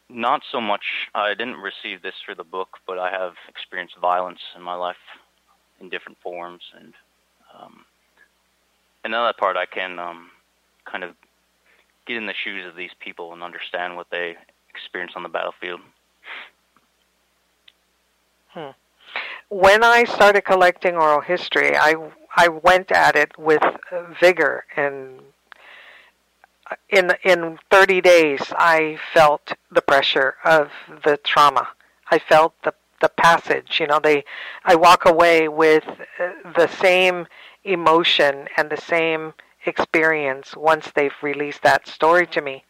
[0.09, 0.85] Not so much.
[1.13, 5.03] I didn't receive this through the book, but I have experienced violence in my life
[5.79, 6.93] in different forms, and
[7.57, 7.85] um,
[9.03, 10.29] another part I can um,
[10.85, 11.15] kind of
[12.07, 14.35] get in the shoes of these people and understand what they
[14.69, 15.81] experience on the battlefield.
[18.53, 18.71] Hmm.
[19.49, 21.95] When I started collecting oral history, I
[22.35, 23.63] I went at it with
[24.19, 25.21] vigor and
[26.89, 30.71] in in 30 days I felt the pressure of
[31.03, 31.69] the trauma.
[32.09, 34.23] I felt the the passage, you know, they
[34.63, 35.85] I walk away with
[36.55, 37.27] the same
[37.63, 39.33] emotion and the same
[39.65, 42.63] experience once they've released that story to me.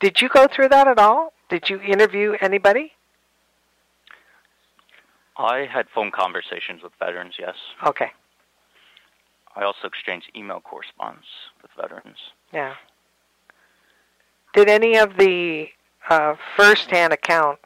[0.00, 1.32] Did you go through that at all?
[1.48, 2.92] Did you interview anybody?
[5.38, 7.54] I had phone conversations with veterans, yes.
[7.86, 8.10] Okay.
[9.54, 11.26] I also exchanged email correspondence
[11.62, 12.18] with veterans.
[12.52, 12.74] Yeah.
[14.52, 15.68] Did any of the
[16.10, 17.58] uh, first-hand account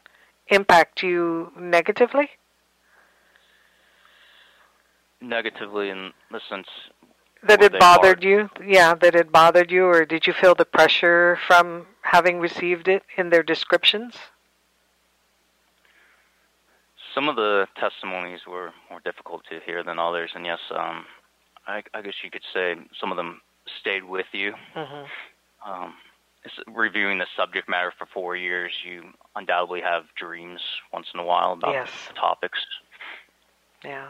[0.47, 2.29] impact you negatively?
[5.21, 6.67] Negatively, in the sense
[7.43, 8.49] that it bothered you.
[8.65, 13.03] Yeah, that it bothered you, or did you feel the pressure from having received it
[13.17, 14.15] in their descriptions?
[17.13, 21.05] Some of the testimonies were more difficult to hear than others, and yes, um,
[21.67, 23.41] I, I, guess you could say some of them
[23.79, 24.53] stayed with you.
[24.75, 25.71] Mm-hmm.
[25.71, 25.93] Um,
[26.67, 29.03] reviewing the subject matter for four years, you
[29.35, 30.59] undoubtedly have dreams
[30.91, 31.89] once in a while about yes.
[32.07, 32.59] the topics.
[33.83, 34.09] Yeah.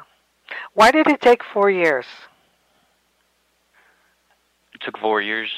[0.74, 2.06] Why did it take four years?
[4.74, 5.50] It took four years.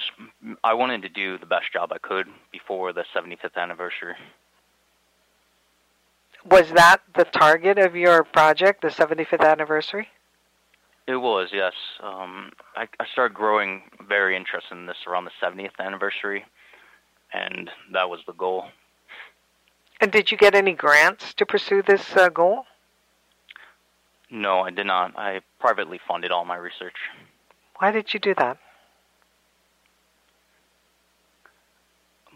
[0.63, 4.15] I wanted to do the best job I could before the 75th anniversary.
[6.49, 10.09] Was that the target of your project, the 75th anniversary?
[11.07, 11.73] It was, yes.
[12.01, 16.45] Um, I, I started growing very interested in this around the 70th anniversary,
[17.33, 18.65] and that was the goal.
[20.01, 22.65] And did you get any grants to pursue this uh, goal?
[24.29, 25.17] No, I did not.
[25.17, 26.95] I privately funded all my research.
[27.77, 28.57] Why did you do that?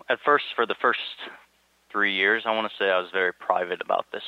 [0.10, 1.00] At first, for the first
[1.92, 4.24] three years, I want to say I was very private about this.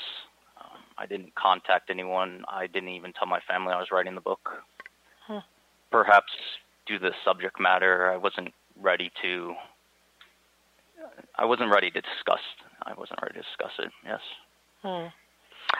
[0.60, 2.44] Um, I didn't contact anyone.
[2.48, 4.50] I didn't even tell my family I was writing the book.
[5.28, 5.42] Huh.
[5.92, 6.32] Perhaps
[6.86, 9.54] due to the subject matter, I wasn't ready to.
[11.36, 12.42] I wasn't ready to discuss.
[12.84, 13.92] I wasn't ready to discuss it.
[14.06, 14.20] Yes.
[14.82, 15.08] Hmm.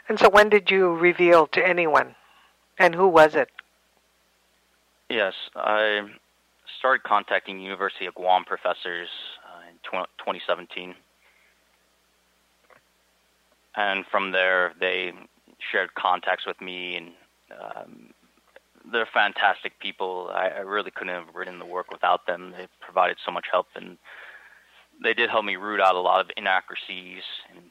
[0.10, 2.16] And so, when did you reveal to anyone,
[2.78, 3.50] and who was it?
[5.10, 6.02] Yes, I
[6.80, 9.10] started contacting University of Guam professors
[9.46, 9.76] uh, in
[10.20, 10.96] 2017,
[13.76, 15.12] and from there they
[15.72, 17.12] shared contacts with me, and
[17.60, 18.14] um,
[18.92, 20.30] they're fantastic people.
[20.34, 22.54] I, I really couldn't have written the work without them.
[22.58, 23.98] They provided so much help, and
[25.04, 27.62] they did help me root out a lot of inaccuracies and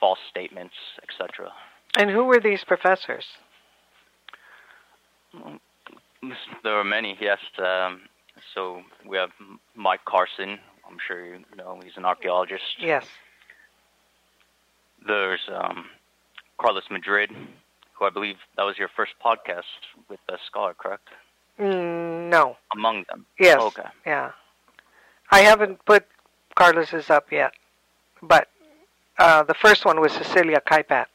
[0.00, 1.52] false statements, etc.
[1.96, 3.24] And who were these professors?
[6.62, 7.38] There were many, yes.
[7.58, 8.02] Um,
[8.54, 9.30] so we have
[9.74, 10.58] Mike Carson.
[10.88, 12.64] I'm sure you know he's an archaeologist.
[12.78, 13.06] Yes.
[15.04, 15.86] There's um,
[16.58, 17.30] Carlos Madrid,
[17.94, 19.62] who I believe that was your first podcast
[20.08, 21.08] with a scholar, correct?
[21.58, 22.56] Mm, no.
[22.72, 23.26] Among them.
[23.38, 23.56] Yes.
[23.60, 23.88] Oh, okay.
[24.04, 24.32] Yeah.
[25.30, 26.06] I haven't put
[26.54, 27.52] Carlos's up yet,
[28.22, 28.48] but
[29.18, 31.06] uh, the first one was Cecilia Kaipat,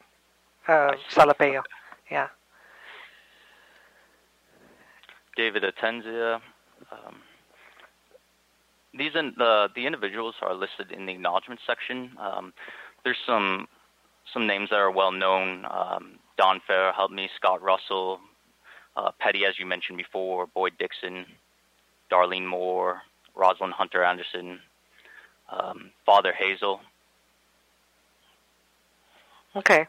[0.68, 1.62] uh, Salapeo.
[2.10, 2.28] Yeah.
[5.38, 6.42] David Atienza.
[6.92, 7.16] Um,
[8.94, 12.12] these in, the the individuals are listed in the acknowledgement section.
[12.20, 12.54] Um,
[13.04, 13.68] there's some
[14.34, 15.66] some names that are well known.
[15.70, 17.30] Um, Don Fair helped me.
[17.36, 18.20] Scott Russell,
[18.96, 21.26] uh, Petty, as you mentioned before, Boyd Dixon,
[22.12, 23.02] Darlene Moore,
[23.36, 24.60] Rosalind Hunter Anderson,
[25.52, 26.80] um, Father Hezel.
[29.56, 29.88] Okay.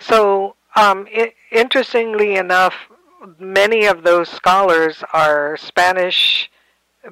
[0.00, 1.06] So, um,
[1.52, 2.74] interestingly enough,
[3.38, 6.50] many of those scholars are Spanish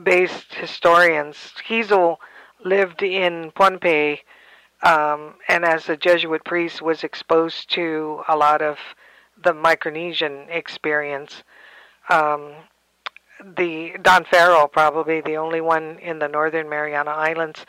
[0.02, 1.36] based historians.
[1.68, 2.16] Hezel
[2.64, 4.20] lived in Pohnpei
[4.82, 8.78] um, and as a Jesuit priest was exposed to a lot of
[9.42, 11.42] the Micronesian experience.
[12.08, 12.52] Um,
[13.56, 17.66] the Don Farrell, probably the only one in the Northern Mariana Islands.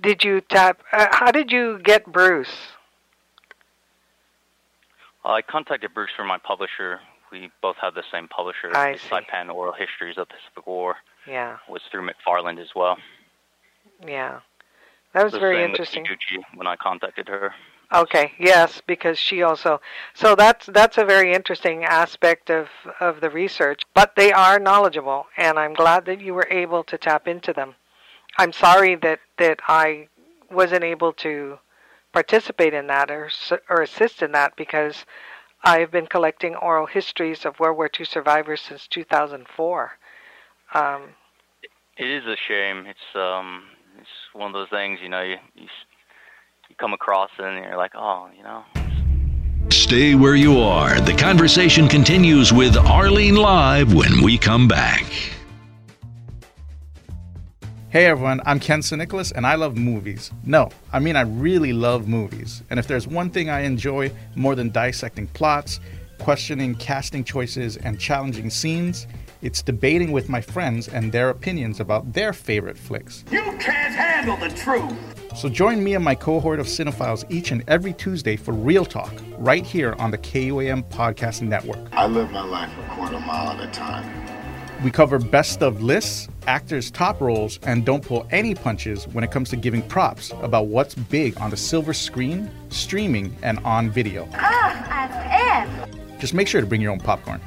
[0.00, 0.82] Did you tap?
[0.92, 2.68] Uh, how did you get Bruce?
[5.24, 7.00] I contacted Bruce from my publisher.
[7.32, 8.70] We both have the same publisher.
[8.76, 9.08] I the see.
[9.08, 10.96] Saipan Oral Histories of the Pacific War.
[11.26, 11.58] Yeah.
[11.68, 12.96] Was through McFarland as well.
[14.06, 14.40] Yeah.
[15.12, 16.06] That was the very interesting.
[16.54, 17.54] When I contacted her.
[17.92, 19.80] Okay, yes, because she also
[20.12, 23.82] so that's that's a very interesting aspect of of the research.
[23.94, 27.76] But they are knowledgeable, and I'm glad that you were able to tap into them.
[28.38, 30.08] I'm sorry that that I
[30.50, 31.58] wasn't able to
[32.12, 33.30] participate in that or
[33.70, 35.06] or assist in that because
[35.62, 39.92] I've been collecting oral histories of World War II survivors since 2004.
[40.74, 41.02] Um,
[41.96, 42.86] it is a shame.
[42.86, 43.85] It's um, it's
[44.36, 45.66] one of those things, you know, you, you
[46.68, 48.64] you come across it and you're like, oh, you know.
[49.70, 51.00] Stay where you are.
[51.00, 55.04] The conversation continues with Arlene Live when we come back.
[57.88, 60.30] Hey everyone, I'm Ken Nicholas and I love movies.
[60.44, 62.62] No, I mean I really love movies.
[62.68, 65.80] And if there's one thing I enjoy more than dissecting plots,
[66.18, 69.06] questioning casting choices, and challenging scenes,
[69.46, 73.24] it's debating with my friends and their opinions about their favorite flicks.
[73.30, 74.92] You can't handle the truth!
[75.36, 79.12] So join me and my cohort of cinephiles each and every Tuesday for Real Talk,
[79.38, 81.78] right here on the KUAM Podcast Network.
[81.92, 84.04] I live my life a quarter mile at a time.
[84.82, 89.30] We cover best of lists, actors' top roles, and don't pull any punches when it
[89.30, 94.28] comes to giving props about what's big on the silver screen, streaming, and on video.
[94.34, 95.95] Ah, as if!
[96.18, 97.40] Just make sure to bring your own popcorn.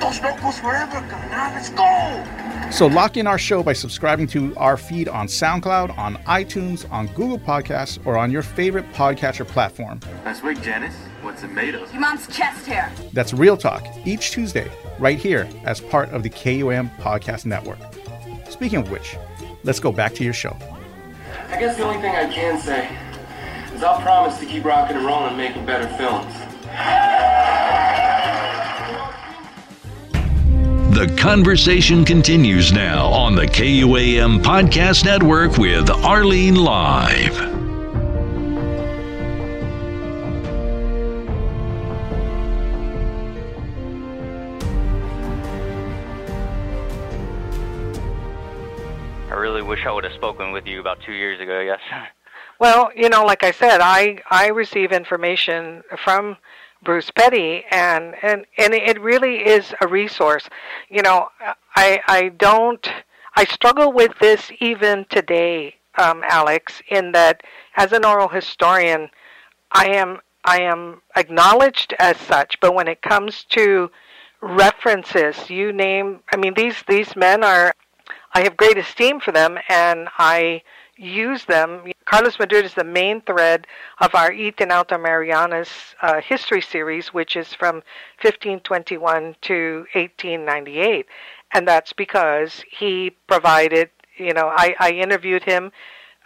[0.00, 1.00] Those locals forever,
[1.30, 2.70] now let's go!
[2.70, 7.08] So lock in our show by subscribing to our feed on SoundCloud, on iTunes, on
[7.08, 10.00] Google Podcasts, or on your favorite podcatcher platform.
[10.24, 10.94] Nice wig, Janice.
[11.22, 11.90] What's it made of?
[11.92, 12.92] Your mom's chest hair.
[13.12, 17.78] That's Real Talk, each Tuesday, right here, as part of the KUAM Podcast Network.
[18.48, 19.16] Speaking of which,
[19.64, 20.56] let's go back to your show.
[21.48, 22.88] I guess the only thing I can say
[23.74, 26.32] is I'll promise to keep rocking and rolling and making better films.
[31.00, 37.38] The conversation continues now on the KUAM Podcast Network with Arlene Live.
[49.30, 51.80] I really wish I would have spoken with you about two years ago, yes.
[52.60, 56.36] Well, you know, like I said, I, I receive information from
[56.82, 60.46] Bruce Petty, and and and it really is a resource.
[60.90, 61.28] You know,
[61.74, 62.86] I I don't
[63.34, 67.42] I struggle with this even today, um, Alex, in that
[67.76, 69.08] as an oral historian,
[69.72, 73.90] I am I am acknowledged as such, but when it comes to
[74.42, 77.74] references, you name I mean these these men are
[78.34, 80.62] I have great esteem for them, and I
[81.00, 81.90] use them.
[82.04, 83.66] Carlos Madrid is the main thread
[83.98, 87.76] of our Ethan Alta Marianas uh, history series, which is from
[88.20, 91.06] 1521 to 1898.
[91.52, 95.72] And that's because he provided, you know, I, I interviewed him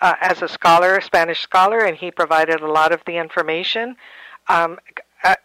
[0.00, 3.96] uh, as a scholar, a Spanish scholar, and he provided a lot of the information.
[4.48, 4.78] Um,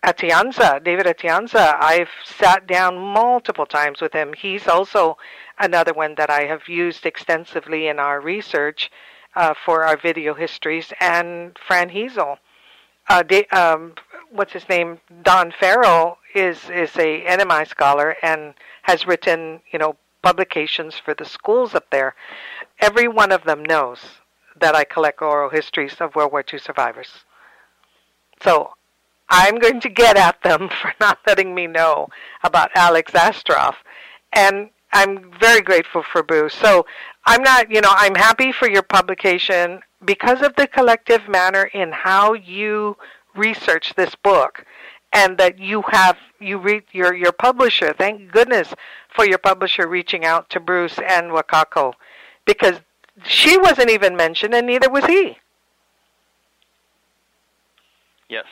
[0.03, 4.34] Atienza, David Atienza, I've sat down multiple times with him.
[4.34, 5.17] He's also
[5.57, 8.91] another one that I have used extensively in our research
[9.36, 12.38] uh, for our video histories, and Fran Hezel.
[13.07, 13.93] Uh, um,
[14.32, 14.99] what's his name?
[15.23, 18.53] Don Farrell is is a NMI scholar and
[18.84, 22.15] has written you know publications for the schools up there.
[22.80, 23.99] Every one of them knows
[24.59, 27.25] that I collect oral histories of World War II survivors.
[28.41, 28.73] So
[29.30, 32.07] I'm going to get at them for not letting me know
[32.43, 33.75] about Alex Astroth.
[34.34, 36.50] And I'm very grateful for Boo.
[36.50, 36.86] So
[37.26, 41.92] I'm not, you know, I'm happy for your publication because of the collective manner in
[41.92, 42.98] how you
[43.36, 44.66] research this book
[45.14, 48.74] and that you have you read your your publisher thank goodness
[49.10, 51.94] for your publisher reaching out to Bruce and Wakako
[52.46, 52.80] because
[53.26, 55.38] she wasn't even mentioned and neither was he.
[58.30, 58.46] Yes.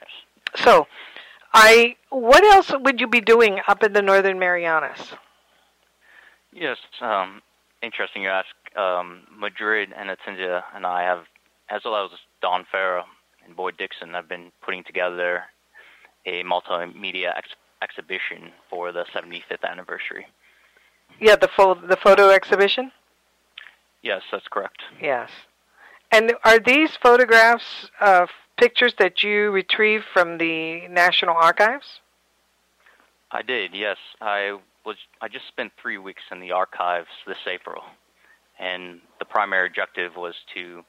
[0.00, 0.10] Yes.
[0.64, 0.86] So
[1.52, 5.14] I what else would you be doing up in the northern Marianas
[6.54, 7.42] Yes, um,
[7.82, 8.46] interesting you ask.
[8.76, 11.24] Um, Madrid and Atienza and I have,
[11.68, 13.06] as well as Don Farrell
[13.44, 15.42] and Boyd Dixon, have been putting together
[16.26, 17.48] a multimedia ex-
[17.82, 20.26] exhibition for the 75th anniversary.
[21.20, 22.92] Yeah, the fo- the photo exhibition.
[24.02, 24.82] Yes, that's correct.
[25.00, 25.30] Yes,
[26.12, 32.00] and are these photographs of pictures that you retrieved from the National Archives?
[33.30, 33.74] I did.
[33.74, 37.82] Yes, I was I just spent three weeks in the archives this April,
[38.58, 40.82] and the primary objective was to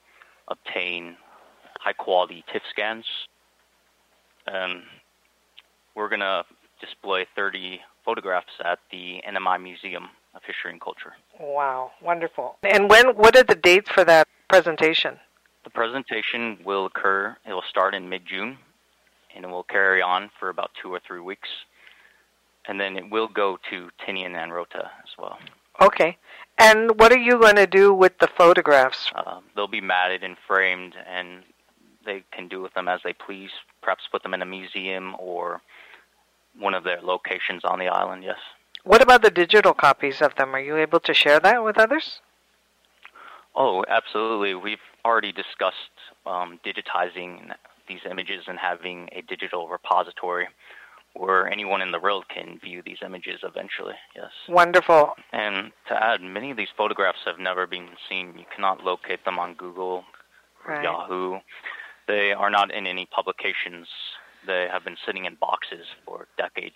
[0.48, 1.18] obtain
[1.80, 3.06] high quality TIFF scans.
[4.48, 4.84] Um,
[5.96, 6.44] we're going to
[6.80, 11.14] display 30 photographs at the NMI Museum of History and Culture.
[11.40, 12.58] Wow, wonderful.
[12.64, 15.18] And when what are the dates for that presentation?
[15.64, 18.58] The presentation will occur, it will start in mid June
[19.36, 21.50] and it will carry on for about two or three weeks
[22.68, 25.38] and then it will go to Tinian and Rota as well.
[25.82, 26.18] Okay.
[26.58, 29.12] And what are you going to do with the photographs?
[29.14, 31.44] Um, they'll be matted and framed, and
[32.06, 33.50] they can do with them as they please.
[33.82, 35.62] Perhaps put them in a museum or
[36.58, 38.24] one of their locations on the island.
[38.24, 38.38] Yes.
[38.84, 40.56] What about the digital copies of them?
[40.56, 42.22] Are you able to share that with others?
[43.56, 44.54] Oh, absolutely.
[44.54, 45.76] We've already discussed
[46.26, 47.54] um, digitizing
[47.88, 50.48] these images and having a digital repository
[51.16, 53.96] where anyone in the world can view these images eventually.
[54.16, 54.32] Yes.
[54.50, 55.14] Wonderful.
[55.32, 58.34] And to add, many of these photographs have never been seen.
[58.38, 60.04] You cannot locate them on Google,
[60.68, 60.84] right.
[60.84, 61.40] Yahoo.
[62.08, 63.88] They are not in any publications.
[64.46, 66.76] They have been sitting in boxes for decades.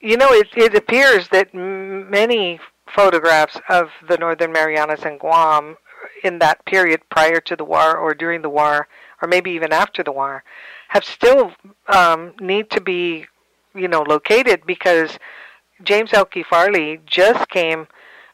[0.00, 2.60] You know, it, it appears that many
[2.94, 5.76] photographs of the Northern Marianas and Guam
[6.22, 8.88] in that period prior to the war or during the war
[9.20, 10.44] or maybe even after the war
[10.88, 11.52] have still
[11.88, 13.26] um, need to be
[13.74, 15.18] you know located because
[15.82, 17.86] James Elkie Farley just came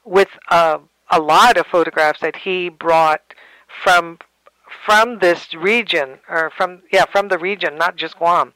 [0.05, 0.80] with a,
[1.11, 3.35] a lot of photographs that he brought
[3.82, 4.18] from
[4.85, 8.55] from this region or from yeah from the region not just Guam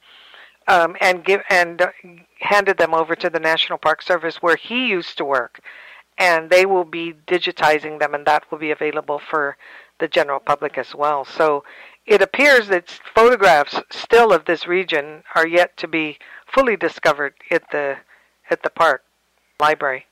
[0.69, 1.91] um, and give and uh,
[2.41, 5.61] handed them over to the National Park Service where he used to work.
[6.19, 9.57] And they will be digitizing them and that will be available for
[9.99, 11.25] the general public as well.
[11.25, 11.65] So
[12.07, 16.19] it appears that photographs still of this region are yet to be
[16.55, 17.97] fully discovered at the
[18.51, 19.03] at the park
[19.61, 20.07] library.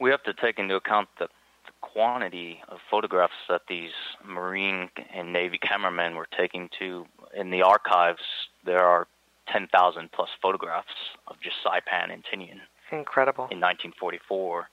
[0.00, 1.26] We have to take into account the,
[1.66, 3.92] the quantity of photographs that these
[4.24, 8.22] Marine and Navy cameramen were taking to in the archives.
[8.64, 9.06] There are
[9.52, 10.88] 10,000 plus photographs
[11.28, 12.60] of just Saipan and Tinian.
[12.92, 13.44] Incredible.
[13.50, 14.68] In 1944.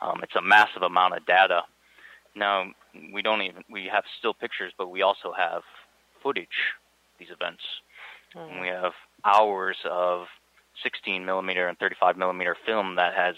[0.00, 1.62] Um, it's a massive amount of data.
[2.34, 2.72] Now,
[3.12, 5.62] we don't even, we have still pictures, but we also have
[6.22, 6.74] footage,
[7.18, 7.62] these events.
[8.34, 8.60] Mm.
[8.60, 8.92] We have
[9.24, 10.26] hours of
[10.82, 13.36] 16 millimeter and 35 millimeter film that has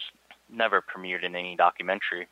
[0.51, 2.29] never premiered in any documentary.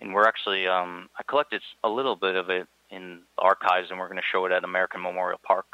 [0.00, 3.98] And we're actually, um, I collected a little bit of it in the archives, and
[3.98, 5.66] we're going to show it at American Memorial Park.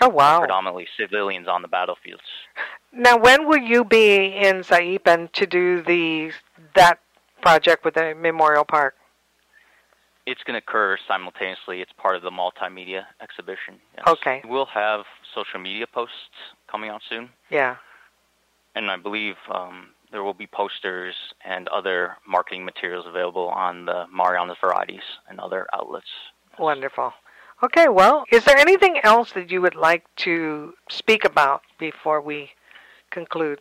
[0.00, 0.38] Oh wow!
[0.38, 2.22] Predominantly civilians on the battlefields.
[2.92, 6.32] Now, when will you be in Saipan to do the
[6.74, 7.00] that
[7.42, 8.94] project with the Memorial Park?
[10.30, 11.80] It's going to occur simultaneously.
[11.80, 13.80] It's part of the multimedia exhibition.
[13.96, 14.06] Yes.
[14.06, 14.42] Okay.
[14.44, 15.00] We'll have
[15.34, 16.14] social media posts
[16.70, 17.30] coming out soon.
[17.50, 17.76] Yeah.
[18.76, 21.14] And I believe um, there will be posters
[21.44, 26.06] and other marketing materials available on the Marianas Varieties and other outlets.
[26.60, 27.12] Wonderful.
[27.64, 32.50] Okay, well, is there anything else that you would like to speak about before we
[33.10, 33.60] conclude?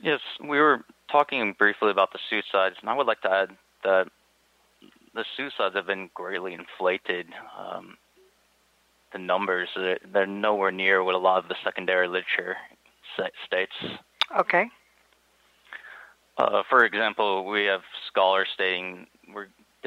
[0.00, 3.50] Yes, we were talking briefly about the suicides, and I would like to add
[3.82, 4.06] that
[5.14, 7.26] the suicides have been greatly inflated.
[7.58, 7.96] Um,
[9.12, 12.56] the numbers they're, they're nowhere near what a lot of the secondary literature
[13.46, 13.72] states.
[14.36, 14.66] Okay.
[16.36, 19.46] Uh, for example, we have scholars stating we're,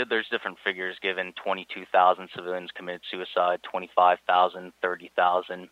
[0.09, 5.69] there's different figures given 22,000 civilians committed suicide, 25,000, 30,000.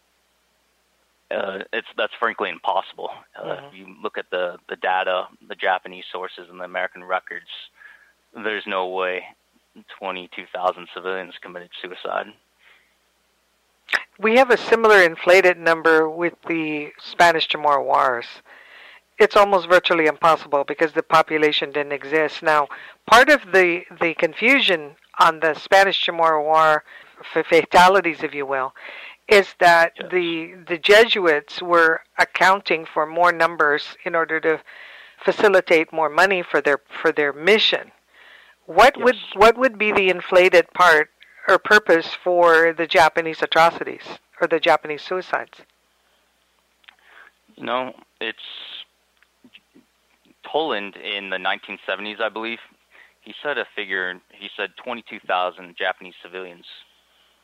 [1.31, 3.09] Uh, it's that's frankly impossible.
[3.35, 3.65] Uh, mm-hmm.
[3.65, 7.47] If you look at the the data, the Japanese sources, and the American records,
[8.35, 9.23] there's no way
[9.99, 12.27] 22,000 civilians committed suicide.
[14.19, 18.25] We have a similar inflated number with the Spanish Chamorro Wars.
[19.17, 22.41] It's almost virtually impossible because the population didn't exist.
[22.41, 22.67] Now,
[23.05, 26.83] part of the, the confusion on the Spanish Chamorro War,
[27.49, 28.73] fatalities, if you will,
[29.27, 30.11] is that yes.
[30.11, 34.61] the the Jesuits were accounting for more numbers in order to
[35.23, 37.91] facilitate more money for their for their mission.
[38.65, 39.05] What yes.
[39.05, 41.09] would what would be the inflated part
[41.47, 44.03] or purpose for the Japanese atrocities
[44.41, 45.61] or the Japanese suicides?
[47.55, 48.39] You know, it's
[50.51, 52.59] Toland in the 1970s, I believe.
[53.21, 54.13] He said a figure.
[54.31, 56.65] He said 22,000 Japanese civilians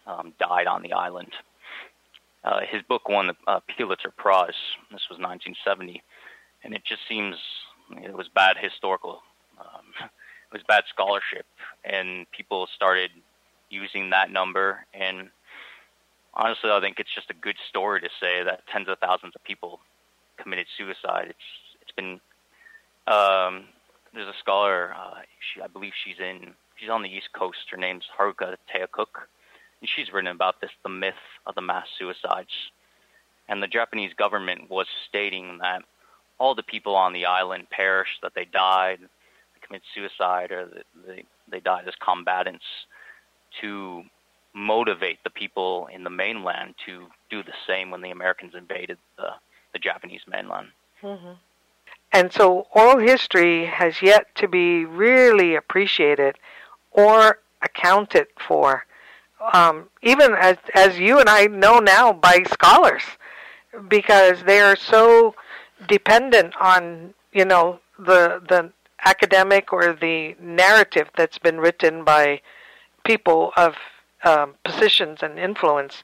[0.06, 1.32] um, died on the island.
[2.44, 4.50] Uh, his book won the uh, Pulitzer Prize.
[4.92, 6.02] This was 1970,
[6.64, 7.36] and it just seems
[8.04, 9.22] it was bad historical.
[10.52, 11.46] It was bad scholarship,
[11.84, 13.12] and people started
[13.70, 14.86] using that number.
[14.94, 15.30] And
[16.34, 19.44] honestly, I think it's just a good story to say that tens of thousands of
[19.44, 19.80] people
[20.38, 21.28] committed suicide.
[21.30, 21.38] It's
[21.82, 22.20] it's been
[23.08, 23.66] um,
[24.14, 25.22] there's a scholar, uh,
[25.54, 27.60] she, I believe she's in she's on the East Coast.
[27.70, 29.24] Her name's Haruka Teacook,
[29.80, 31.14] and she's written about this, the myth
[31.46, 32.52] of the mass suicides.
[33.48, 35.84] And the Japanese government was stating that
[36.40, 39.00] all the people on the island perished, that they died,
[39.72, 40.68] commit suicide or
[41.08, 42.66] they, they died as combatants
[43.62, 44.04] to
[44.54, 49.30] motivate the people in the mainland to do the same when the Americans invaded the,
[49.72, 50.68] the Japanese mainland.
[51.02, 51.32] Mm-hmm.
[52.12, 56.36] And so oral history has yet to be really appreciated
[56.92, 58.86] or accounted for,
[59.54, 63.04] um, even as, as you and I know now by scholars,
[63.88, 65.34] because they are so
[65.88, 68.72] dependent on, you know, the, the
[69.06, 72.42] academic or the narrative that's been written by
[73.04, 73.76] people of
[74.24, 76.04] um, positions and influence,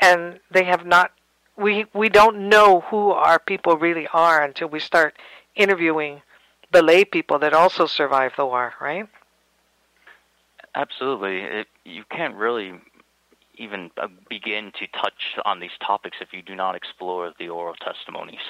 [0.00, 1.12] and they have not.
[1.56, 5.14] We we don't know who our people really are until we start
[5.54, 6.20] interviewing
[6.72, 9.08] the lay people that also survived the war, right?
[10.74, 11.38] Absolutely.
[11.38, 12.74] It, you can't really
[13.54, 17.74] even uh, begin to touch on these topics if you do not explore the oral
[17.74, 18.44] testimonies.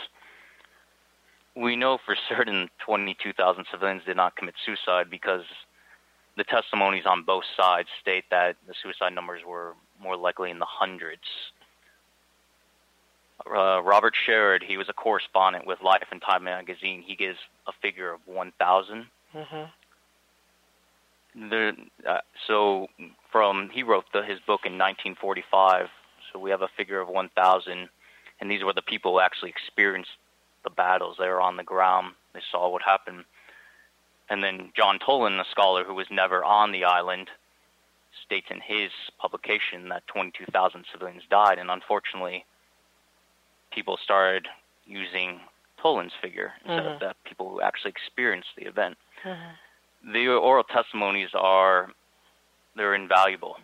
[1.57, 5.45] We know for certain 22,000 civilians did not commit suicide because
[6.37, 10.67] the testimonies on both sides state that the suicide numbers were more likely in the
[10.69, 11.23] hundreds.
[13.47, 17.03] Uh, Robert Sherrod, he was a correspondent with Life and Time magazine.
[17.07, 19.07] He gives a figure of 1,000.
[19.35, 19.65] Mm-hmm.
[22.09, 22.89] Uh, so
[23.31, 25.89] from he wrote the, his book in 1945.
[26.33, 27.89] So we have a figure of 1,000,
[28.41, 30.11] and these were the people who actually experienced
[30.67, 31.17] the battles.
[31.19, 32.15] They were on the ground.
[32.35, 33.25] They saw what happened.
[34.29, 37.31] And then John Toland, a scholar who was never on the island,
[38.25, 42.45] states in his publication that 22,000 civilians died, and unfortunately,
[43.71, 44.49] people started
[44.85, 45.41] using
[45.81, 46.95] Toland's figure instead Mhm.
[46.95, 48.99] of the people who actually experienced the event.
[49.23, 49.57] Mhm.
[50.03, 51.93] The oral testimonies are
[52.75, 53.61] they're invaluable.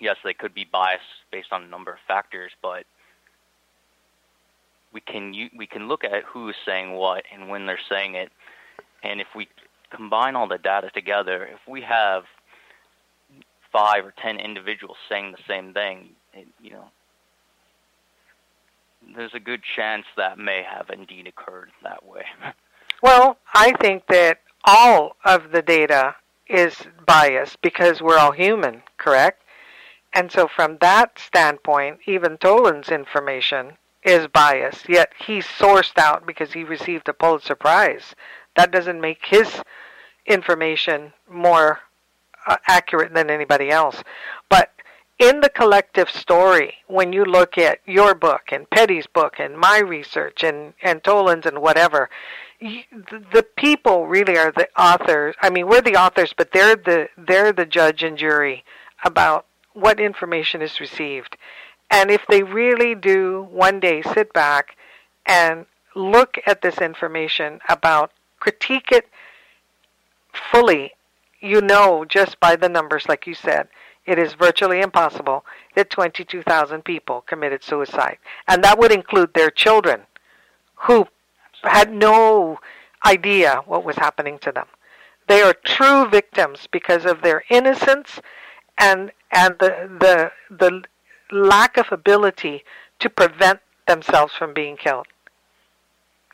[0.00, 2.86] Yes, they could be biased based on a number of factors, but
[4.94, 8.30] we can we can look at who is saying what and when they're saying it,
[9.02, 9.48] and if we
[9.90, 12.22] combine all the data together, if we have
[13.72, 16.84] five or ten individuals saying the same thing, it, you know,
[19.16, 22.22] there's a good chance that may have indeed occurred that way.
[23.02, 26.14] Well, I think that all of the data
[26.48, 26.74] is
[27.04, 29.42] biased because we're all human, correct?
[30.14, 36.52] And so, from that standpoint, even Toland's information is biased, yet he's sourced out because
[36.52, 38.14] he received a Pulitzer Prize.
[38.56, 39.62] That doesn't make his
[40.26, 41.80] information more
[42.46, 44.02] uh, accurate than anybody else.
[44.48, 44.70] But
[45.18, 49.78] in the collective story, when you look at your book and Petty's book and my
[49.78, 52.10] research and, and Toland's and whatever,
[52.60, 55.34] the, the people really are the authors.
[55.40, 58.64] I mean, we're the authors, but they're the they're the judge and jury
[59.04, 61.36] about what information is received.
[61.94, 64.76] And if they really do one day sit back
[65.26, 65.64] and
[65.94, 69.08] look at this information about critique it
[70.50, 70.94] fully,
[71.38, 73.68] you know just by the numbers, like you said,
[74.06, 75.44] it is virtually impossible
[75.76, 78.18] that 22,000 people committed suicide.
[78.48, 80.00] And that would include their children
[80.74, 81.06] who
[81.62, 82.58] had no
[83.06, 84.66] idea what was happening to them.
[85.28, 88.20] They are true victims because of their innocence
[88.78, 90.82] and and the the the
[91.34, 92.64] lack of ability
[93.00, 95.06] to prevent themselves from being killed.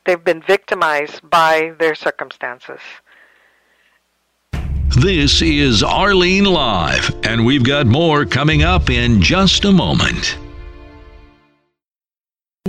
[0.04, 2.80] They've been victimized by their circumstances.
[4.96, 10.36] This is Arlene Live, and we've got more coming up in just a moment.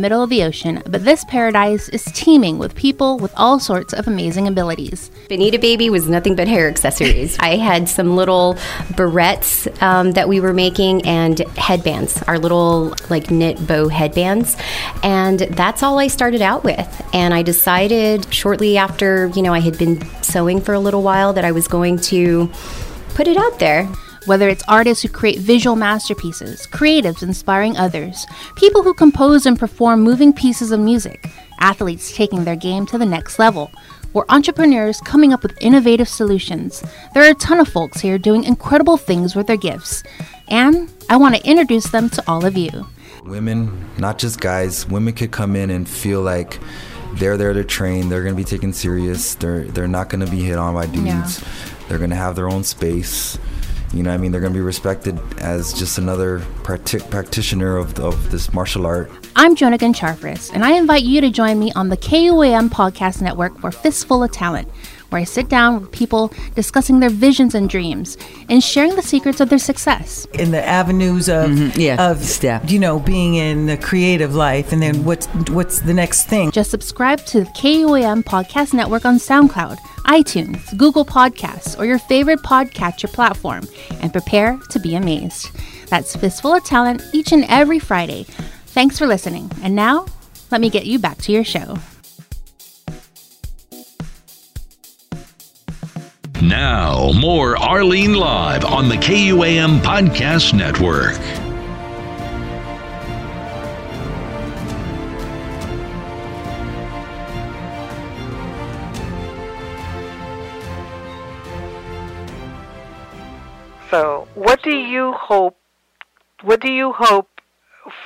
[0.02, 4.08] Middle of the ocean, but this paradise is teeming with people with all sorts of
[4.08, 5.12] amazing abilities.
[5.30, 7.38] Bonita Baby was nothing but hair accessories.
[7.40, 8.56] I had some little
[8.98, 14.58] barrettes um, that we were making and headbands, our little like knit bow headbands.
[15.04, 17.10] And that's all I started out with.
[17.14, 21.34] And I decided shortly after, you know, I had been sewing for a little while
[21.34, 22.50] that I was going to
[23.14, 23.88] put it out there.
[24.26, 30.02] Whether it's artists who create visual masterpieces, creatives inspiring others, people who compose and perform
[30.02, 31.28] moving pieces of music,
[31.60, 33.72] athletes taking their game to the next level,
[34.14, 38.44] or entrepreneurs coming up with innovative solutions, there are a ton of folks here doing
[38.44, 40.04] incredible things with their gifts.
[40.50, 42.86] And I want to introduce them to all of you.
[43.24, 46.60] Women, not just guys, women could come in and feel like
[47.14, 50.30] they're there to train, they're going to be taken serious, they're, they're not going to
[50.32, 51.06] be hit on by dudes,
[51.42, 51.48] Yeah.
[51.88, 53.38] they're going to have their own space.
[53.94, 57.76] You know, what I mean, they're going to be respected as just another practi- practitioner
[57.76, 59.12] of, of this martial art.
[59.36, 63.60] I'm Jonagan Charfris, and I invite you to join me on the KUAM podcast network
[63.60, 64.70] for Fistful of Talent,
[65.10, 68.18] where I sit down with people discussing their visions and dreams
[68.48, 70.26] and sharing the secrets of their success.
[70.36, 72.70] in the avenues of Mhm, yeah, of step.
[72.72, 76.72] you know being in the creative life and then what's what's the next thing Just
[76.72, 79.78] subscribe to the KUAM podcast network on SoundCloud,
[80.12, 83.66] iTunes, Google Podcasts, or your favorite podcatcher platform
[84.02, 85.52] and prepare to be amazed.
[85.88, 88.26] That's Fistful of Talent each and every Friday.
[88.68, 89.50] Thanks for listening.
[89.64, 90.06] And now,
[90.52, 91.78] let me get you back to your show.
[96.42, 101.16] Now, more Arlene Live on the KUAM Podcast Network.
[113.92, 115.58] So, what do you hope?
[116.44, 117.28] What do you hope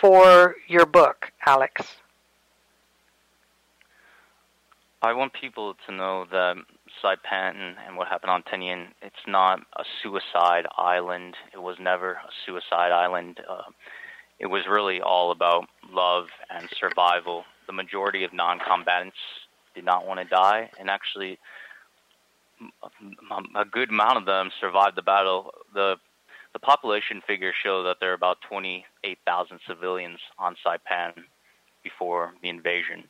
[0.02, 1.98] for your book, Alex?
[5.04, 6.56] I want people to know that
[7.04, 11.36] Saipan and what happened on Tinian, it's not a suicide island.
[11.54, 13.40] It was never a suicide island.
[13.48, 13.70] Uh,
[14.40, 17.44] it was really all about love and survival.
[17.68, 19.18] The majority of non-combatants
[19.76, 21.38] did not want to die, and actually,
[23.56, 25.52] a good amount of them survived the battle.
[25.74, 25.98] the
[26.54, 31.14] The population figures show that there are about 28,000 civilians on Saipan
[31.84, 33.04] before the invasion.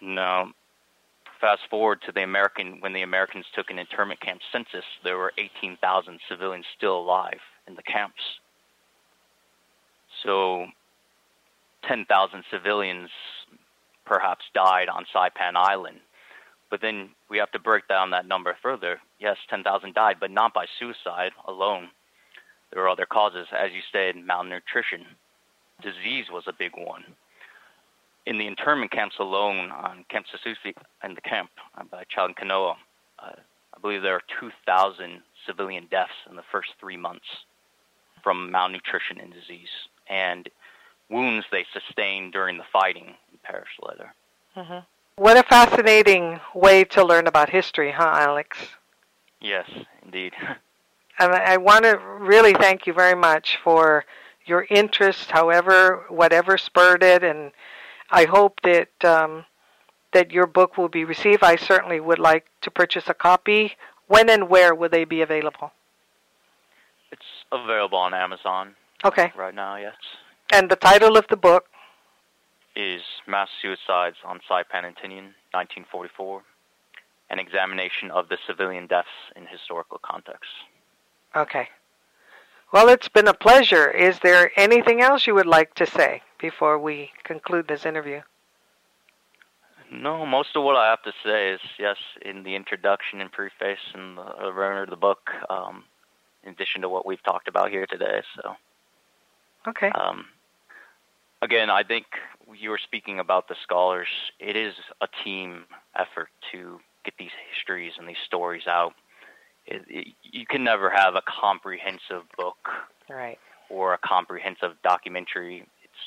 [0.00, 0.52] Now,
[1.40, 5.32] fast forward to the American when the Americans took an internment camp census, there were
[5.36, 8.22] 18,000 civilians still alive in the camps.
[10.22, 10.66] So
[11.86, 13.10] 10,000 civilians
[14.04, 16.00] perhaps died on Saipan Island.
[16.70, 19.00] But then we have to break down that number further.
[19.18, 21.88] Yes, 10,000 died, but not by suicide alone.
[22.70, 25.06] There were other causes, as you said, malnutrition.
[25.82, 27.04] Disease was a big one
[28.28, 32.74] in the internment camps alone on Camp Susupe and the camp uh, by Chalan Kanoa,
[33.18, 33.32] uh,
[33.74, 37.24] I believe there are 2,000 civilian deaths in the first three months
[38.22, 39.70] from malnutrition and disease,
[40.10, 40.48] and
[41.08, 44.12] wounds they sustained during the fighting in Paris leather.
[44.54, 44.78] Mm-hmm.
[45.18, 48.56] What a fascinating way to learn about history, huh, Alex?
[49.40, 49.68] Yes,
[50.04, 50.32] indeed.
[51.18, 54.04] and I want to really thank you very much for
[54.46, 57.50] your interest, however, whatever spurred it, and
[58.12, 59.44] I hope that um,
[60.12, 61.42] that your book will be received.
[61.42, 63.72] I certainly would like to purchase a copy.
[64.06, 65.72] When and where will they be available?
[67.10, 68.76] It's available on Amazon.
[69.04, 69.32] Okay.
[69.36, 69.96] Right now, yes.
[70.52, 71.66] And the title of the book
[72.76, 76.42] is Mass Suicides on Saipan and Tinian, 1944,
[77.30, 80.50] an examination of the civilian deaths in historical context.
[81.36, 81.68] Okay.
[82.72, 83.90] Well, it's been a pleasure.
[83.90, 88.20] Is there anything else you would like to say before we conclude this interview?
[89.90, 93.78] No, most of what I have to say is yes, in the introduction and preface
[93.94, 95.84] and the runner of the book, um,
[96.44, 98.20] in addition to what we've talked about here today.
[98.36, 98.54] So,
[99.66, 99.90] okay.
[99.90, 100.26] Um,
[101.42, 102.06] again, I think
[102.58, 104.08] you were speaking about the scholars.
[104.38, 105.64] It is a team
[105.96, 108.94] effort to get these histories and these stories out
[109.68, 112.56] it, it, you can never have a comprehensive book
[113.08, 113.38] right.
[113.68, 115.64] or a comprehensive documentary.
[115.84, 116.02] It's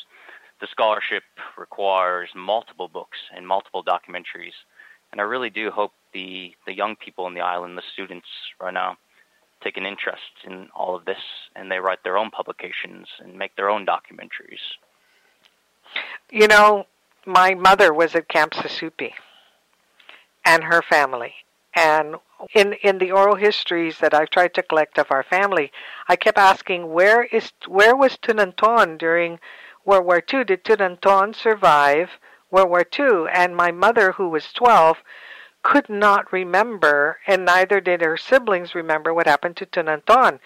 [0.59, 1.23] the scholarship
[1.57, 4.57] requires multiple books and multiple documentaries,
[5.11, 8.27] and I really do hope the the young people in the island, the students
[8.59, 8.97] right now,
[9.63, 11.21] take an interest in all of this,
[11.55, 14.65] and they write their own publications and make their own documentaries.
[16.29, 16.87] You know,
[17.25, 19.13] my mother was at Camp Susupe,
[20.45, 21.33] and her family,
[21.73, 22.15] and
[22.53, 25.71] in in the oral histories that I've tried to collect of our family,
[26.07, 29.39] I kept asking where is where was Tunanton during
[29.85, 30.43] World War II?
[30.43, 32.19] Did Tunanton survive
[32.49, 33.25] World War II?
[33.31, 34.97] And my mother, who was 12,
[35.63, 40.39] could not remember, and neither did her siblings remember what happened to Tunanton.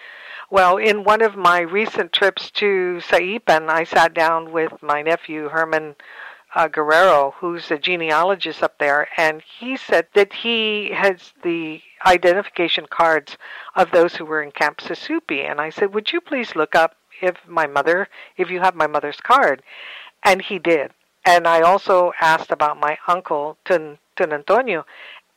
[0.48, 5.48] Well, in one of my recent trips to Saipan, I sat down with my nephew
[5.48, 5.96] Herman
[6.54, 12.86] uh, Guerrero, who's a genealogist up there, and he said that he has the identification
[12.88, 13.36] cards
[13.74, 15.44] of those who were in Camp Susupe.
[15.50, 18.86] And I said, Would you please look up if my mother, if you have my
[18.86, 19.64] mother's card?
[20.22, 20.92] And he did.
[21.24, 24.86] And I also asked about my uncle, Tun, Tun Antonio,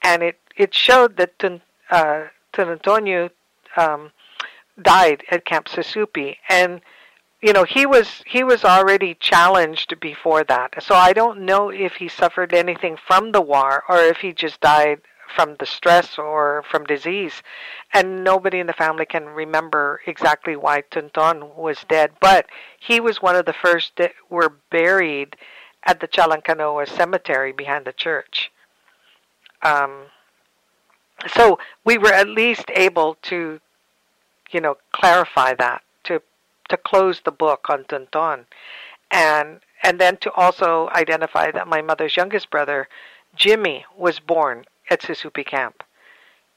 [0.03, 3.32] and it, it showed that Tun, uh, Tun Antonio
[3.76, 4.12] um,
[4.84, 6.38] died at Camp Susupe.
[6.48, 6.82] And
[7.42, 10.84] you know he was he was already challenged before that.
[10.84, 14.60] So i don't know if he suffered anything from the war or if he just
[14.60, 15.02] died
[15.36, 17.42] from the stress or from disease.
[17.94, 22.12] And nobody in the family can remember exactly why Tunton was dead.
[22.20, 22.48] But
[22.80, 25.36] he was one of the first that were buried
[25.84, 28.52] at the Chalan Kanoa cemetery behind the church.
[29.62, 30.06] Um,
[31.28, 33.60] so we were at least able to
[34.52, 36.22] you know clarify that to
[36.70, 38.45] to close the book on Tunton,
[39.12, 42.88] and and then to also identify that my mother's youngest brother,
[43.36, 45.84] Jimmy, was born at Susupe Camp,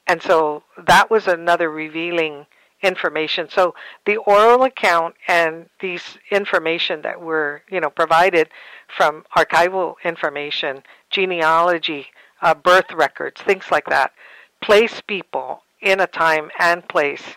[0.06, 2.46] and so that was another revealing
[2.82, 3.48] information.
[3.48, 3.74] So
[4.06, 8.48] the oral account and these information that were you know provided
[8.88, 12.08] from archival information, genealogy,
[12.42, 14.12] uh, birth records, things like that,
[14.60, 17.36] place people in a time and place,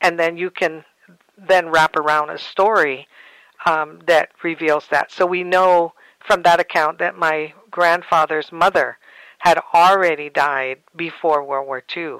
[0.00, 0.84] and then you can
[1.36, 3.08] then wrap around a story
[3.66, 5.10] um, that reveals that.
[5.10, 8.98] So we know from that account that my grandfather's mother
[9.38, 12.18] had already died before World War II.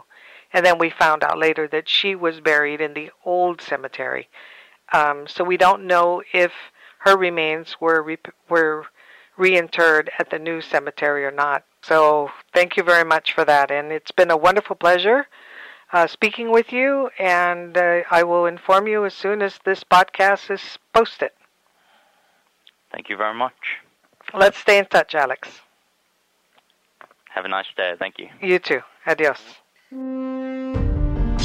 [0.53, 4.29] And then we found out later that she was buried in the old cemetery.
[4.93, 6.53] Um, so we don't know if
[6.99, 8.19] her remains were re-
[8.49, 8.87] were
[9.39, 11.65] reinterred at the new cemetery or not.
[11.83, 15.27] So thank you very much for that, and it's been a wonderful pleasure
[15.93, 17.11] uh, speaking with you.
[17.19, 21.31] And uh, I will inform you as soon as this podcast is posted.
[22.93, 23.55] Thank you very much.
[24.33, 25.61] Let's stay in touch, Alex.
[27.31, 27.95] Have a nice day.
[27.99, 28.29] Thank you.
[28.41, 28.81] You too.
[29.07, 29.41] Adios.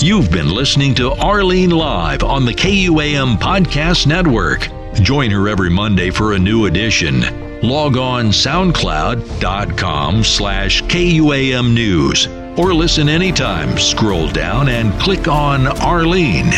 [0.02, 4.70] You've been listening to Arlene Live on the KUAM Podcast Network.
[5.02, 7.60] Join her every Monday for a new edition.
[7.62, 12.28] Log on soundcloud.com slash KUAM News
[12.58, 13.78] or listen anytime.
[13.78, 16.52] Scroll down and click on Arlene.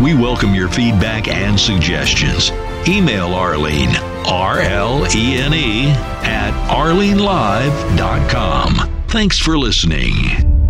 [0.00, 2.50] We welcome your feedback and suggestions.
[2.88, 5.88] Email Arlene, R L E N E,
[6.24, 9.04] at arlenelive.com.
[9.08, 10.63] Thanks for listening.